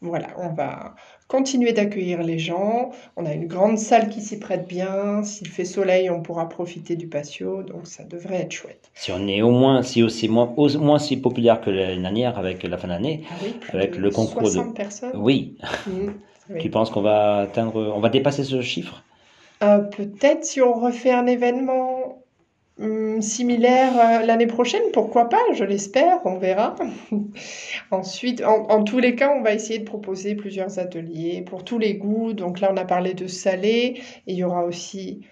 Voilà, 0.00 0.26
on 0.38 0.48
va 0.52 0.94
continuer 1.28 1.72
d'accueillir 1.72 2.22
les 2.22 2.38
gens. 2.38 2.90
On 3.16 3.24
a 3.24 3.32
une 3.32 3.46
grande 3.46 3.78
salle 3.78 4.08
qui 4.10 4.20
s'y 4.20 4.38
prête 4.38 4.66
bien. 4.66 5.22
S'il 5.22 5.48
fait 5.48 5.64
soleil, 5.64 6.10
on 6.10 6.20
pourra 6.20 6.48
profiter 6.48 6.96
du 6.96 7.06
patio. 7.06 7.62
Donc 7.62 7.86
ça 7.86 8.04
devrait 8.04 8.42
être 8.42 8.52
chouette. 8.52 8.90
Si 8.94 9.12
on 9.12 9.26
est 9.28 9.40
au 9.42 9.50
moins 9.50 9.82
si 9.82 10.02
aussi 10.02 10.28
moins, 10.28 10.52
au 10.56 10.68
moins 10.78 10.98
si 10.98 11.16
populaire 11.16 11.60
que 11.60 11.70
l'année 11.70 12.00
dernière 12.02 12.38
avec 12.38 12.62
la 12.64 12.76
fin 12.76 12.88
d'année, 12.88 13.22
Ah 13.30 13.34
oui, 13.42 13.54
Avec 13.72 13.92
de 13.92 13.98
le 13.98 14.10
concours 14.10 14.42
de- 14.42 14.48
60 14.48 14.74
personnes. 14.74 15.12
oui. 15.14 15.56
Mm, 15.86 15.90
oui. 16.50 16.58
Tu 16.60 16.68
penses 16.70 16.90
qu'on 16.90 17.00
va 17.02 17.38
atteindre, 17.38 17.92
on 17.94 18.00
va 18.00 18.08
dépasser 18.10 18.44
ce 18.44 18.60
chiffre? 18.60 19.03
Euh, 19.64 19.78
peut-être 19.78 20.44
si 20.44 20.60
on 20.60 20.74
refait 20.74 21.12
un 21.12 21.26
événement 21.26 22.22
hum, 22.78 23.22
similaire 23.22 23.92
euh, 23.98 24.26
l'année 24.26 24.46
prochaine, 24.46 24.82
pourquoi 24.92 25.28
pas, 25.28 25.40
je 25.54 25.64
l'espère, 25.64 26.20
on 26.24 26.38
verra. 26.38 26.74
Ensuite, 27.90 28.42
en, 28.42 28.68
en 28.68 28.84
tous 28.84 28.98
les 28.98 29.14
cas, 29.14 29.32
on 29.34 29.42
va 29.42 29.54
essayer 29.54 29.78
de 29.78 29.84
proposer 29.84 30.34
plusieurs 30.34 30.78
ateliers 30.78 31.42
pour 31.42 31.64
tous 31.64 31.78
les 31.78 31.94
goûts. 31.94 32.34
Donc 32.34 32.60
là, 32.60 32.70
on 32.72 32.76
a 32.76 32.84
parlé 32.84 33.14
de 33.14 33.26
salé, 33.26 34.00
et 34.26 34.32
il 34.32 34.36
y 34.36 34.44
aura 34.44 34.64
aussi 34.64 35.22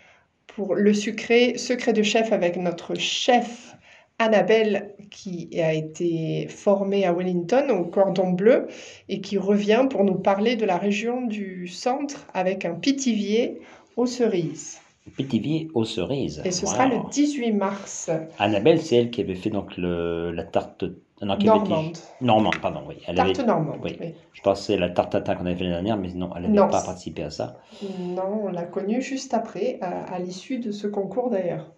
pour 0.47 0.75
le 0.75 0.95
sucré, 0.95 1.59
secret 1.59 1.93
de 1.93 2.03
chef 2.03 2.33
avec 2.33 2.57
notre 2.57 2.95
chef 2.95 3.77
Annabelle 4.19 4.95
qui 5.11 5.49
a 5.61 5.73
été 5.73 6.47
formée 6.49 7.05
à 7.05 7.13
Wellington 7.13 7.71
au 7.71 7.85
cordon 7.85 8.31
bleu 8.31 8.69
et 9.09 9.21
qui 9.21 9.37
revient 9.37 9.87
pour 9.91 10.05
nous 10.05 10.15
parler 10.15 10.55
de 10.55 10.65
la 10.65 10.77
région 10.77 11.23
du 11.23 11.67
centre 11.67 12.27
avec 12.33 12.65
un 12.65 12.75
pitivier 12.75 13.61
aux 13.97 14.07
cerises. 14.07 14.79
Pétivier 15.17 15.69
aux 15.75 15.85
cerises. 15.85 16.41
Et 16.45 16.53
ce 16.53 16.65
Wow. 16.65 16.73
sera 16.73 16.87
le 16.87 16.97
18 17.11 17.53
mars. 17.53 18.09
Annabelle, 18.39 18.81
c'est 18.81 18.97
elle 18.97 19.11
qui 19.11 19.21
avait 19.21 19.35
fait 19.35 19.51
donc 19.51 19.77
le, 19.77 20.31
la 20.31 20.45
tarte 20.45 20.85
non, 21.23 21.37
qui 21.37 21.49
avait 21.49 21.59
été- 21.61 21.69
Normande. 21.71 21.99
Normande, 22.21 22.57
pardon, 22.61 22.81
oui. 22.89 22.97
Elle 23.07 23.17
Tarte 23.17 23.39
avait- 23.39 23.47
normande. 23.49 23.79
oui. 23.85 23.97
oui. 24.01 24.07
Je 24.33 24.41
pensais 24.43 24.77
la 24.77 24.89
tarte 24.91 25.13
tatin 25.13 25.35
qu'on 25.35 25.47
avait 25.47 25.55
fait 25.57 25.65
l'année 25.65 25.75
dernière, 25.75 25.97
mais 25.97 26.13
non, 26.15 26.31
elle 26.37 26.51
n'avait 26.51 26.71
pas 26.71 26.83
participé 26.83 27.23
à 27.25 27.31
ça. 27.31 27.59
Non, 28.01 28.45
on 28.45 28.49
l'a 28.49 28.65
connue 28.65 29.01
juste 29.03 29.35
après, 29.35 29.79
à, 29.81 30.03
à 30.13 30.19
l'issue 30.19 30.59
de 30.59 30.71
ce 30.73 30.87
concours 30.87 31.31
d'ailleurs. 31.31 31.73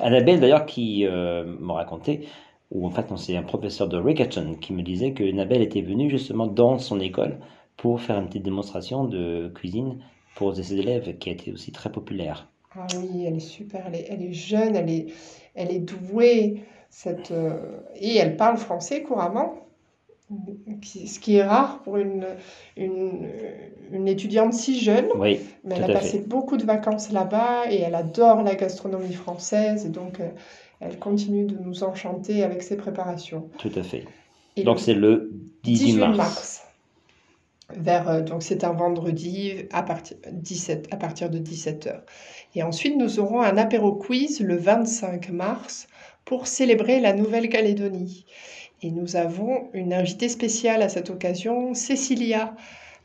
Annabelle, 0.00 0.40
d'ailleurs, 0.40 0.66
qui 0.66 1.04
euh, 1.06 1.44
m'a 1.60 1.74
raconté, 1.74 2.26
ou 2.70 2.86
en 2.86 2.90
fait, 2.90 3.06
c'est 3.16 3.36
un 3.36 3.42
professeur 3.42 3.88
de 3.88 3.96
Rickerton 3.96 4.54
qui 4.60 4.72
me 4.72 4.82
disait 4.82 5.12
que 5.12 5.28
Annabelle 5.28 5.62
était 5.62 5.80
venue 5.82 6.10
justement 6.10 6.46
dans 6.46 6.78
son 6.78 7.00
école 7.00 7.38
pour 7.76 8.00
faire 8.00 8.18
une 8.18 8.26
petite 8.26 8.42
démonstration 8.44 9.04
de 9.04 9.50
cuisine 9.54 9.98
pour 10.38 10.54
ses 10.54 10.72
élèves, 10.74 11.18
qui 11.18 11.30
a 11.30 11.32
été 11.32 11.50
aussi 11.52 11.72
très 11.72 11.90
populaire. 11.90 12.48
Ah 12.72 12.86
oui, 12.96 13.24
elle 13.26 13.34
est 13.34 13.40
super, 13.40 13.84
elle 13.88 13.96
est, 13.96 14.06
elle 14.08 14.22
est 14.22 14.32
jeune, 14.32 14.76
elle 14.76 14.88
est, 14.88 15.06
elle 15.56 15.72
est 15.72 15.80
douée, 15.80 16.62
cette, 16.90 17.32
euh, 17.32 17.80
et 17.96 18.16
elle 18.16 18.36
parle 18.36 18.56
français 18.56 19.02
couramment, 19.02 19.66
ce 20.84 21.18
qui 21.18 21.36
est 21.36 21.42
rare 21.42 21.82
pour 21.82 21.96
une, 21.96 22.24
une, 22.76 23.28
une 23.90 24.06
étudiante 24.06 24.52
si 24.52 24.78
jeune. 24.78 25.08
Oui, 25.16 25.40
Mais 25.64 25.74
elle 25.74 25.90
a 25.90 25.94
passé 25.94 26.18
fait. 26.18 26.28
beaucoup 26.28 26.56
de 26.56 26.64
vacances 26.64 27.10
là-bas 27.10 27.72
et 27.72 27.80
elle 27.80 27.96
adore 27.96 28.44
la 28.44 28.54
gastronomie 28.54 29.14
française 29.14 29.86
et 29.86 29.88
donc 29.88 30.20
euh, 30.20 30.28
elle 30.78 31.00
continue 31.00 31.46
de 31.46 31.58
nous 31.58 31.82
enchanter 31.82 32.44
avec 32.44 32.62
ses 32.62 32.76
préparations. 32.76 33.48
Tout 33.58 33.72
à 33.74 33.82
fait. 33.82 34.04
Et 34.54 34.62
Donc 34.62 34.78
c'est 34.78 34.94
le 34.94 35.32
18 35.64 35.94
mars. 35.96 36.67
Vers, 37.76 38.08
euh, 38.08 38.20
donc 38.22 38.42
c'est 38.42 38.64
un 38.64 38.72
vendredi 38.72 39.66
à 39.72 39.82
partir, 39.82 40.16
17, 40.32 40.88
à 40.90 40.96
partir 40.96 41.28
de 41.28 41.38
17h. 41.38 42.00
Et 42.54 42.62
ensuite, 42.62 42.96
nous 42.96 43.20
aurons 43.20 43.42
un 43.42 43.56
apéro 43.58 43.94
quiz 43.94 44.40
le 44.40 44.56
25 44.56 45.28
mars 45.30 45.86
pour 46.24 46.46
célébrer 46.46 47.00
la 47.00 47.12
Nouvelle-Calédonie. 47.12 48.24
Et 48.82 48.90
nous 48.90 49.16
avons 49.16 49.68
une 49.74 49.92
invitée 49.92 50.28
spéciale 50.28 50.82
à 50.82 50.88
cette 50.88 51.10
occasion, 51.10 51.74
Cécilia, 51.74 52.54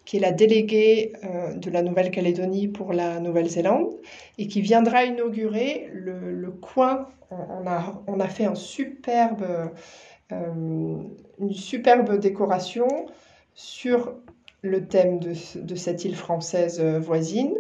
qui 0.06 0.18
est 0.18 0.20
la 0.20 0.32
déléguée 0.32 1.14
euh, 1.24 1.54
de 1.54 1.70
la 1.70 1.82
Nouvelle-Calédonie 1.82 2.68
pour 2.68 2.94
la 2.94 3.20
Nouvelle-Zélande 3.20 3.90
et 4.38 4.48
qui 4.48 4.62
viendra 4.62 5.04
inaugurer 5.04 5.90
le, 5.94 6.34
le 6.34 6.52
coin. 6.52 7.08
On, 7.32 7.68
a, 7.68 8.02
on 8.08 8.20
a 8.20 8.28
fait 8.28 8.46
un 8.46 8.56
superbe, 8.56 9.72
euh, 10.32 11.04
une 11.40 11.54
superbe 11.54 12.20
décoration 12.20 12.88
sur 13.56 14.16
le 14.64 14.88
thème 14.88 15.20
de, 15.20 15.34
de 15.60 15.76
cette 15.76 16.04
île 16.06 16.16
française 16.16 16.82
voisine. 16.82 17.54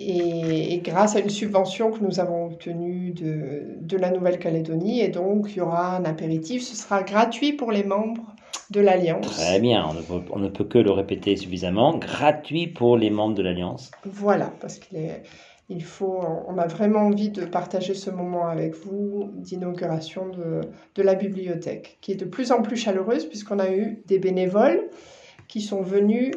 Et, 0.00 0.80
grâce 0.84 1.16
à 1.16 1.20
une 1.20 1.28
subvention 1.28 1.90
que 1.90 2.04
nous 2.04 2.20
avons 2.20 2.46
obtenue 2.46 3.10
de, 3.10 3.78
de 3.80 3.96
la 3.96 4.10
Nouvelle-Calédonie, 4.10 5.00
et 5.00 5.08
donc 5.08 5.50
il 5.50 5.56
y 5.56 5.60
aura 5.60 5.96
un 5.96 6.04
apéritif, 6.04 6.62
ce 6.62 6.76
sera 6.76 7.02
gratuit 7.02 7.52
pour 7.52 7.72
les 7.72 7.82
membres 7.82 8.34
de 8.70 8.80
l'Alliance. 8.80 9.26
Très 9.26 9.58
bien, 9.58 9.84
on 9.88 9.94
ne, 9.94 10.02
peut, 10.02 10.30
on 10.30 10.38
ne, 10.38 10.48
peut, 10.48 10.64
que 10.64 10.78
le 10.78 10.92
répéter 10.92 11.36
suffisamment, 11.36 11.98
gratuit 11.98 12.68
pour 12.68 12.96
les 12.96 13.10
membres 13.10 13.34
de 13.34 13.42
l'Alliance. 13.42 13.90
Voilà, 14.04 14.52
parce 14.60 14.78
qu'il 14.78 15.82
faut, 15.82 16.20
on 16.46 16.58
a 16.58 16.68
vraiment 16.68 17.00
envie 17.00 17.30
de 17.30 17.44
partager 17.44 17.94
ce 17.94 18.10
moment 18.10 18.46
avec 18.46 18.76
vous 18.76 19.30
d'inauguration 19.34 20.28
de, 20.28 20.60
de 20.94 21.02
la 21.02 21.16
bibliothèque, 21.16 21.98
qui 22.02 22.12
est 22.12 22.16
de 22.16 22.24
plus 22.24 22.52
en 22.52 22.62
plus 22.62 22.76
chaleureuse 22.76 23.24
puisqu'on 23.26 23.58
a 23.58 23.70
eu 23.70 24.00
des 24.06 24.20
bénévoles 24.20 24.88
qui 25.48 25.60
sont 25.60 25.82
venus 25.82 26.32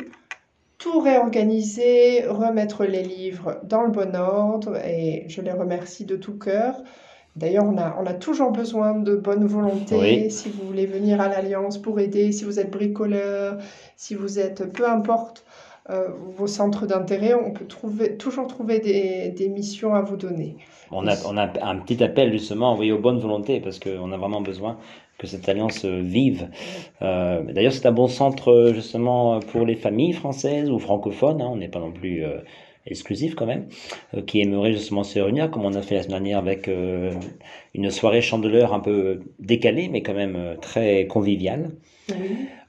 tout 0.78 1.00
réorganiser, 1.00 2.26
remettre 2.28 2.86
les 2.86 3.04
livres 3.04 3.60
dans 3.64 3.84
le 3.84 3.92
bon 3.92 4.16
ordre 4.16 4.78
et 4.84 5.26
je 5.28 5.42
les 5.42 5.52
remercie 5.52 6.06
de 6.06 6.16
tout 6.16 6.40
cœur. 6.40 6.76
D'ailleurs, 7.36 7.66
on 7.66 7.78
a, 7.78 7.96
on 8.02 8.06
a 8.06 8.14
toujours 8.14 8.52
besoin 8.52 8.96
de 8.96 9.16
bonne 9.16 9.46
volonté. 9.46 10.30
Si 10.30 10.50
vous 10.50 10.66
voulez 10.68 10.86
venir 10.86 11.22
à 11.22 11.30
l'Alliance 11.30 11.78
pour 11.78 12.00
aider, 12.00 12.32
si 12.32 12.44
vous 12.44 12.60
êtes 12.60 12.72
bricoleur, 12.72 13.58
si 13.96 14.16
vous 14.16 14.40
êtes, 14.40 14.74
peu 14.74 14.90
importe 14.90 15.46
vos 15.90 16.48
centres 16.48 16.86
d'intérêt, 16.86 17.34
on 17.34 17.52
peut 17.52 17.66
trouver, 17.66 18.16
toujours 18.18 18.48
trouver 18.48 18.80
des, 18.80 19.30
des 19.30 19.50
missions 19.50 19.94
à 19.94 20.02
vous 20.02 20.16
donner. 20.16 20.56
On 20.92 21.08
a, 21.08 21.16
on 21.26 21.38
a 21.38 21.52
un 21.62 21.78
petit 21.78 22.04
appel 22.04 22.32
justement 22.32 22.78
oui, 22.78 22.92
aux 22.92 23.00
bonnes 23.00 23.20
volontés 23.20 23.60
parce 23.60 23.80
qu'on 23.80 24.12
a 24.12 24.18
vraiment 24.18 24.42
besoin 24.42 24.78
que 25.18 25.28
cette 25.28 25.48
alliance 25.50 25.86
vive. 25.86 26.50
Euh, 27.02 27.44
D'ailleurs, 27.54 27.74
c'est 27.74 27.86
un 27.86 27.92
bon 27.92 28.08
centre 28.08 28.72
justement 28.74 29.40
pour 29.40 29.66
les 29.66 29.76
familles 29.76 30.14
françaises 30.14 30.70
ou 30.70 30.80
francophones. 30.80 31.42
Hein, 31.42 31.50
on 31.52 31.58
n'est 31.58 31.68
pas 31.68 31.80
non 31.80 31.92
plus 31.92 32.24
euh, 32.24 32.40
exclusif 32.86 33.36
quand 33.36 33.46
même, 33.46 33.68
euh, 34.14 34.22
qui 34.22 34.42
aimerait 34.42 34.74
justement 34.74 35.04
se 35.04 35.20
réunir, 35.20 35.52
comme 35.52 35.66
on 35.66 35.74
a 35.74 35.82
fait 35.82 35.96
la 35.96 36.04
semaine 36.04 36.24
dernière 36.24 36.40
avec 36.40 36.68
euh, 36.68 37.12
une 37.74 37.90
soirée 37.92 38.22
chandeleur 38.22 38.74
un 38.74 38.80
peu 38.80 39.22
décalée, 39.40 39.90
mais 39.90 40.02
quand 40.02 40.14
même 40.14 40.36
euh, 40.36 40.56
très 40.56 41.08
conviviale. 41.08 41.72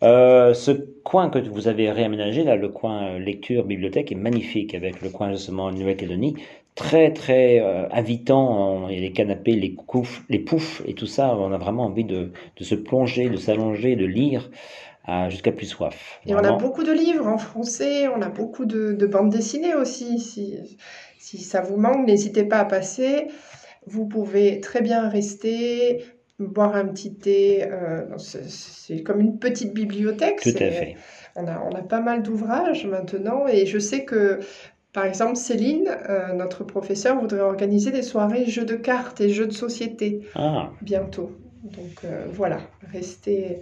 Euh, 0.03 0.53
ce 0.55 0.73
coin 1.05 1.31
que 1.31 1.39
vous 1.39 1.69
avez 1.69 1.91
réaménagé, 1.91 2.43
là, 2.45 2.57
le 2.57 2.69
coin 2.69 3.19
lecture 3.19 3.65
bibliothèque, 3.65 4.11
est 4.13 4.17
magnifique 4.17 4.75
avec 4.75 5.01
le 5.01 5.11
coin 5.11 5.31
justement 5.31 5.71
Nouvelle-Calédonie 5.71 6.35
très 6.75 7.13
très 7.13 7.61
euh, 7.61 7.89
invitant. 7.91 8.89
Il 8.89 8.95
y 8.95 8.99
a 8.99 9.01
les 9.03 9.13
canapés, 9.13 9.53
les, 9.53 9.77
les 10.29 10.39
poufs 10.39 10.83
et 10.87 10.95
tout 10.95 11.07
ça. 11.07 11.37
On 11.37 11.53
a 11.53 11.59
vraiment 11.59 11.85
envie 11.85 12.05
de, 12.05 12.33
de 12.57 12.65
se 12.65 12.75
plonger, 12.75 13.29
de 13.29 13.37
s'allonger, 13.37 13.95
de 13.97 14.07
lire 14.07 14.51
euh, 15.09 15.29
jusqu'à 15.31 15.53
plus 15.53 15.67
soif. 15.67 16.21
Et 16.27 16.35
on 16.35 16.39
a 16.39 16.53
beaucoup 16.53 16.85
de 16.85 16.93
livres 16.93 17.27
en 17.27 17.39
français, 17.39 18.09
on 18.09 18.23
a 18.23 18.29
beaucoup 18.29 18.65
de, 18.65 18.93
de 18.93 19.07
bandes 19.07 19.31
dessinées 19.31 19.75
aussi. 19.75 20.19
Si, 20.19 20.79
si 21.19 21.39
ça 21.39 21.61
vous 21.61 21.77
manque, 21.77 22.07
n'hésitez 22.07 22.45
pas 22.45 22.59
à 22.59 22.65
passer. 22.65 23.29
Vous 23.87 24.07
pouvez 24.07 24.61
très 24.61 24.81
bien 24.81 25.09
rester, 25.09 26.05
boire 26.39 26.75
un 26.75 26.87
petit 26.87 27.15
thé. 27.15 27.65
Euh, 27.65 28.05
c'est 28.17 29.03
comme 29.03 29.21
une 29.21 29.39
petite 29.39 29.75
bibliothèque. 29.75 30.41
Tout 30.43 30.51
à 30.51 30.71
fait. 30.71 30.97
On 31.35 31.47
a, 31.47 31.63
on 31.65 31.75
a 31.75 31.83
pas 31.83 32.01
mal 32.01 32.23
d'ouvrages 32.23 32.87
maintenant 32.87 33.47
et 33.47 33.65
je 33.65 33.79
sais 33.79 34.05
que 34.05 34.41
par 34.93 35.07
exemple, 35.07 35.37
Céline, 35.37 35.89
euh, 35.89 36.35
notre 36.35 36.65
professeur, 36.65 37.19
voudrait 37.19 37.41
organiser 37.41 37.91
des 37.91 38.03
soirées 38.03 38.45
jeux 38.45 38.67
de 38.67 38.75
cartes 38.75 39.23
et 39.23 39.31
jeux 39.31 39.47
de 39.47 39.53
société 39.53 40.21
ah. 40.35 40.71
bientôt. 40.83 41.33
Donc 41.65 42.05
euh, 42.05 42.27
voilà, 42.31 42.59
restez, 42.93 43.61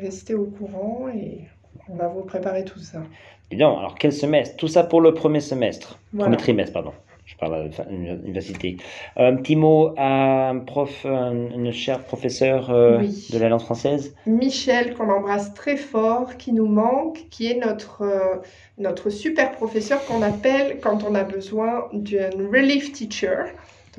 restez 0.00 0.34
au 0.34 0.44
courant 0.44 1.08
et 1.08 1.46
on 1.88 1.94
va 1.94 2.08
vous 2.08 2.22
préparer 2.22 2.64
tout 2.64 2.78
ça. 2.78 3.02
Et 3.50 3.56
donc, 3.56 3.78
alors 3.78 3.94
quel 3.94 4.12
semestre? 4.12 4.56
Tout 4.56 4.68
ça 4.68 4.84
pour 4.84 5.00
le 5.00 5.14
premier 5.14 5.40
semestre, 5.40 5.98
voilà. 6.12 6.26
premier 6.26 6.36
trimestre, 6.36 6.74
pardon. 6.74 6.92
Je 7.28 7.36
parle 7.36 7.68
de 7.68 7.74
l'université. 7.90 8.78
Un 9.16 9.36
petit 9.36 9.54
mot 9.54 9.92
à 9.98 10.48
un 10.48 10.60
prof, 10.60 11.04
une 11.04 11.70
chère 11.72 12.02
professeure 12.04 12.70
euh, 12.70 13.00
Oui. 13.00 13.28
de 13.30 13.38
la 13.38 13.50
langue 13.50 13.60
française 13.60 14.14
Michel, 14.26 14.94
qu'on 14.94 15.10
embrasse 15.10 15.52
très 15.52 15.76
fort, 15.76 16.38
qui 16.38 16.54
nous 16.54 16.66
manque, 16.66 17.26
qui 17.30 17.46
est 17.52 17.58
notre, 17.58 18.00
euh, 18.00 18.36
notre 18.78 19.10
super 19.10 19.52
professeur 19.52 20.02
qu'on 20.06 20.22
appelle 20.22 20.78
quand 20.80 21.04
on 21.04 21.14
a 21.14 21.22
besoin 21.22 21.88
d'un 21.92 22.30
relief 22.50 22.92
teacher. 22.92 23.44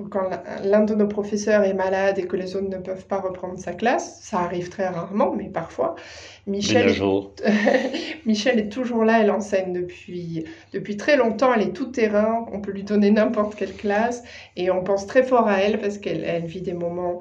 Quand 0.10 0.30
l'un 0.64 0.84
de 0.84 0.96
nos 0.96 1.08
professeurs 1.08 1.64
est 1.64 1.74
malade 1.74 2.20
et 2.20 2.28
que 2.28 2.36
les 2.36 2.56
autres 2.56 2.70
ne 2.70 2.78
peuvent 2.78 3.06
pas 3.06 3.20
reprendre 3.20 3.58
sa 3.58 3.74
classe, 3.74 4.20
ça 4.22 4.40
arrive 4.40 4.70
très 4.70 4.88
rarement, 4.88 5.34
mais 5.36 5.50
parfois, 5.50 5.96
Michel, 6.48 6.90
est 8.60 8.70
toujours 8.72 9.06
là, 9.06 9.22
elle 9.22 9.32
enseigne 9.32 9.74
depuis, 9.74 10.46
depuis 10.74 10.98
très 10.98 11.18
longtemps, 11.18 11.54
elle 11.54 11.64
est 11.64 11.74
tout 11.74 11.88
terrain, 11.88 12.46
on 12.52 12.60
peut 12.60 12.72
lui 12.72 12.84
donner 12.84 13.12
n'importe 13.12 13.56
quelle 13.56 13.74
classe 13.74 14.24
et 14.56 14.72
on 14.72 14.84
pense 14.84 15.06
très 15.06 15.24
fort 15.24 15.48
à 15.48 15.60
elle 15.60 15.80
parce 15.80 15.98
qu'elle 15.98 16.24
elle 16.24 16.46
vit 16.46 16.62
des 16.62 16.74
moments 16.74 17.20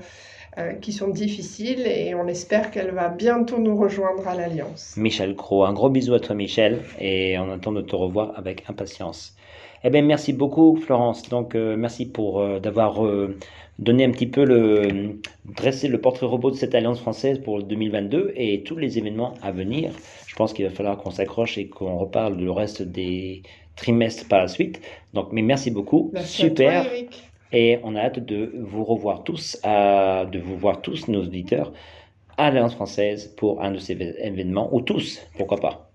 euh, 0.58 0.72
qui 0.72 0.92
sont 0.92 1.08
difficiles 1.08 1.86
et 1.86 2.14
on 2.14 2.26
espère 2.26 2.70
qu'elle 2.70 2.90
va 2.90 3.08
bientôt 3.08 3.58
nous 3.58 3.76
rejoindre 3.76 4.26
à 4.26 4.34
l'Alliance. 4.34 4.94
Michel 4.96 5.36
Cros, 5.36 5.64
un 5.64 5.72
gros 5.72 5.90
bisou 5.90 6.14
à 6.14 6.20
toi 6.20 6.34
Michel 6.34 6.80
et 6.98 7.38
on 7.38 7.52
attend 7.52 7.72
de 7.72 7.82
te 7.82 7.94
revoir 7.94 8.32
avec 8.36 8.64
impatience. 8.68 9.36
Eh 9.84 9.90
bien, 9.90 10.02
merci 10.02 10.32
beaucoup, 10.32 10.76
Florence. 10.76 11.28
Donc, 11.28 11.54
euh, 11.54 11.76
merci 11.76 12.06
pour 12.06 12.40
euh, 12.40 12.58
d'avoir 12.58 13.04
euh, 13.06 13.36
donné 13.78 14.04
un 14.04 14.10
petit 14.10 14.26
peu 14.26 14.44
le 14.44 15.20
dressé 15.44 15.86
le 15.86 16.00
portrait 16.00 16.26
robot 16.26 16.50
de 16.50 16.56
cette 16.56 16.74
alliance 16.74 17.00
française 17.00 17.38
pour 17.38 17.62
2022 17.62 18.32
et 18.34 18.62
tous 18.64 18.76
les 18.76 18.98
événements 18.98 19.34
à 19.40 19.52
venir. 19.52 19.92
Je 20.26 20.34
pense 20.34 20.52
qu'il 20.52 20.64
va 20.64 20.70
falloir 20.72 20.98
qu'on 20.98 21.12
s'accroche 21.12 21.58
et 21.58 21.68
qu'on 21.68 21.96
reparle 21.96 22.36
du 22.36 22.50
reste 22.50 22.82
des 22.82 23.42
trimestres 23.76 24.26
par 24.26 24.40
la 24.40 24.48
suite. 24.48 24.80
Donc, 25.14 25.28
mais 25.30 25.42
merci 25.42 25.70
beaucoup. 25.70 26.10
Merci 26.12 26.42
Super. 26.42 26.84
toi. 26.84 26.92
Et 27.52 27.78
on 27.82 27.94
a 27.94 28.00
hâte 28.00 28.18
de 28.18 28.52
vous 28.58 28.84
revoir 28.84 29.22
tous, 29.22 29.58
à, 29.62 30.26
de 30.30 30.38
vous 30.38 30.56
voir 30.56 30.82
tous, 30.82 31.08
nos 31.08 31.22
auditeurs, 31.22 31.72
à 32.36 32.50
l'Alliance 32.50 32.74
française 32.74 33.32
pour 33.36 33.62
un 33.62 33.70
de 33.70 33.78
ces 33.78 33.92
événements, 33.92 34.68
ou 34.74 34.82
tous, 34.82 35.22
pourquoi 35.36 35.56
pas. 35.56 35.90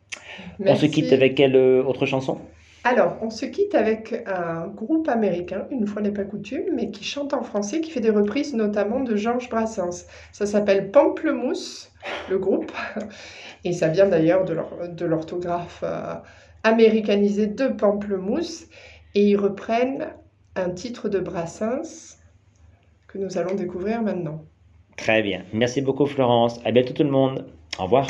On 0.65 0.75
se 0.75 0.87
quitte 0.87 1.13
avec 1.13 1.35
quelle 1.35 1.55
autre 1.55 2.07
chanson? 2.07 2.39
Alors, 2.85 3.17
on 3.21 3.29
se 3.29 3.45
quitte 3.45 3.75
avec 3.75 4.23
un 4.25 4.67
groupe 4.67 5.07
américain, 5.07 5.67
une 5.71 5.87
fois 5.87 6.01
n'est 6.01 6.11
pas 6.11 6.25
coutume, 6.25 6.65
mais 6.75 6.91
qui 6.91 7.05
chante 7.05 7.33
en 7.33 7.41
français, 7.41 7.79
qui 7.79 7.91
fait 7.91 8.01
des 8.01 8.09
reprises 8.09 8.53
notamment 8.53 8.99
de 8.99 9.15
Georges 9.15 9.49
Brassens. 9.49 10.05
Ça 10.33 10.45
s'appelle 10.45 10.91
Pamplemousse, 10.91 11.91
le 12.29 12.37
groupe, 12.37 12.73
et 13.63 13.71
ça 13.71 13.87
vient 13.87 14.07
d'ailleurs 14.07 14.43
de 14.43 14.53
l'or- 14.53 14.89
de 14.89 15.05
l'orthographe 15.05 15.81
euh, 15.83 16.15
américanisée 16.63 17.47
de 17.47 17.67
Pamplemousse, 17.67 18.65
et 19.15 19.29
ils 19.29 19.37
reprennent 19.37 20.07
un 20.57 20.69
titre 20.69 21.07
de 21.07 21.19
Brassens 21.19 22.17
que 23.07 23.17
nous 23.17 23.37
allons 23.37 23.55
découvrir 23.55 24.01
maintenant. 24.01 24.43
Très 24.97 25.21
bien. 25.23 25.43
Merci 25.53 25.81
beaucoup, 25.81 26.05
Florence. 26.05 26.59
À 26.65 26.71
bientôt, 26.71 26.93
tout 26.93 27.03
le 27.03 27.11
monde. 27.11 27.45
Au 27.79 27.83
revoir. 27.83 28.07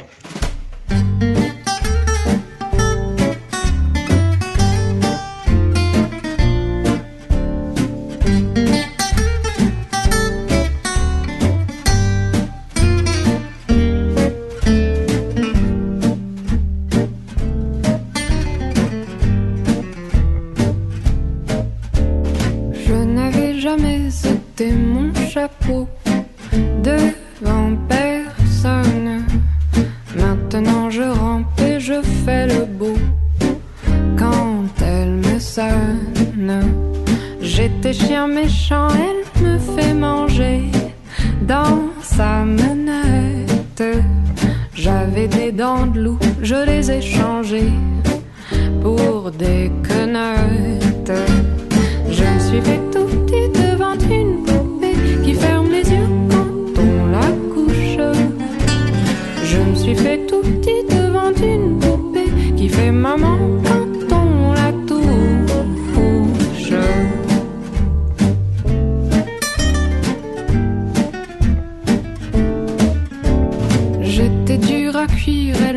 Méchant, 38.16 38.90
elle 38.90 39.44
me 39.44 39.58
fait 39.58 39.94
manger 39.94 40.62
dans 41.42 41.90
sa 42.02 42.46
menette. 42.46 43.84
J'avais 44.76 45.28
des 45.28 45.52
dents 45.52 45.88
de 45.88 46.00
loup, 46.00 46.20
je 46.42 46.56
les 46.64 46.92
ai 46.92 47.02
changées 47.02 47.74
pour 48.84 49.32
des 49.32 49.72
quenottes. 49.82 51.20
Je 52.10 52.24
me 52.24 52.40
suis 52.40 52.62
fait 52.62 52.93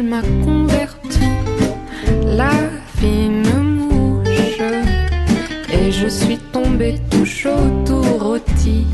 m'a 0.06 0.22
converti. 0.44 1.28
La 2.36 2.52
fine 2.98 3.42
mouche 3.76 4.60
et 5.72 5.90
je 5.90 6.06
suis 6.06 6.38
tombée 6.52 6.96
tout 7.10 7.24
chaud, 7.24 7.64
tout 7.84 8.18
rôti 8.18 8.86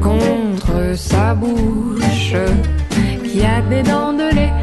contre 0.00 0.96
sa 0.96 1.34
bouche 1.34 2.34
qui 3.24 3.42
a 3.44 3.60
des 3.62 3.82
dents 3.82 4.12
de 4.12 4.34
lait. 4.34 4.59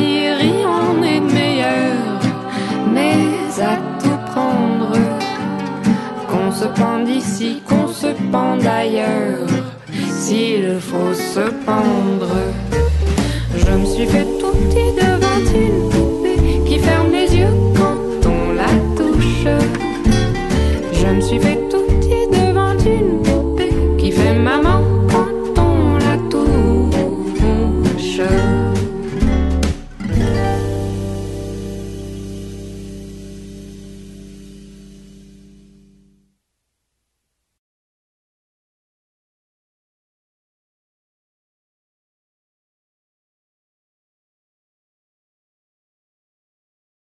Est 0.00 1.20
de 1.20 1.32
meilleur, 1.32 2.20
mais 2.92 3.62
à 3.62 3.76
tout 4.02 4.18
prendre, 4.32 4.92
qu'on 6.28 6.52
se 6.52 6.66
pende 6.66 7.08
ici, 7.08 7.62
qu'on 7.68 7.88
se 7.88 8.08
pende 8.32 8.66
ailleurs, 8.66 9.46
s'il 10.10 10.78
faut 10.80 11.14
se 11.14 11.50
pendre. 11.64 12.36
Je 13.56 13.70
me 13.72 13.86
suis 13.86 14.06
fait 14.06 14.26
tout 14.38 14.56
petit 14.68 14.97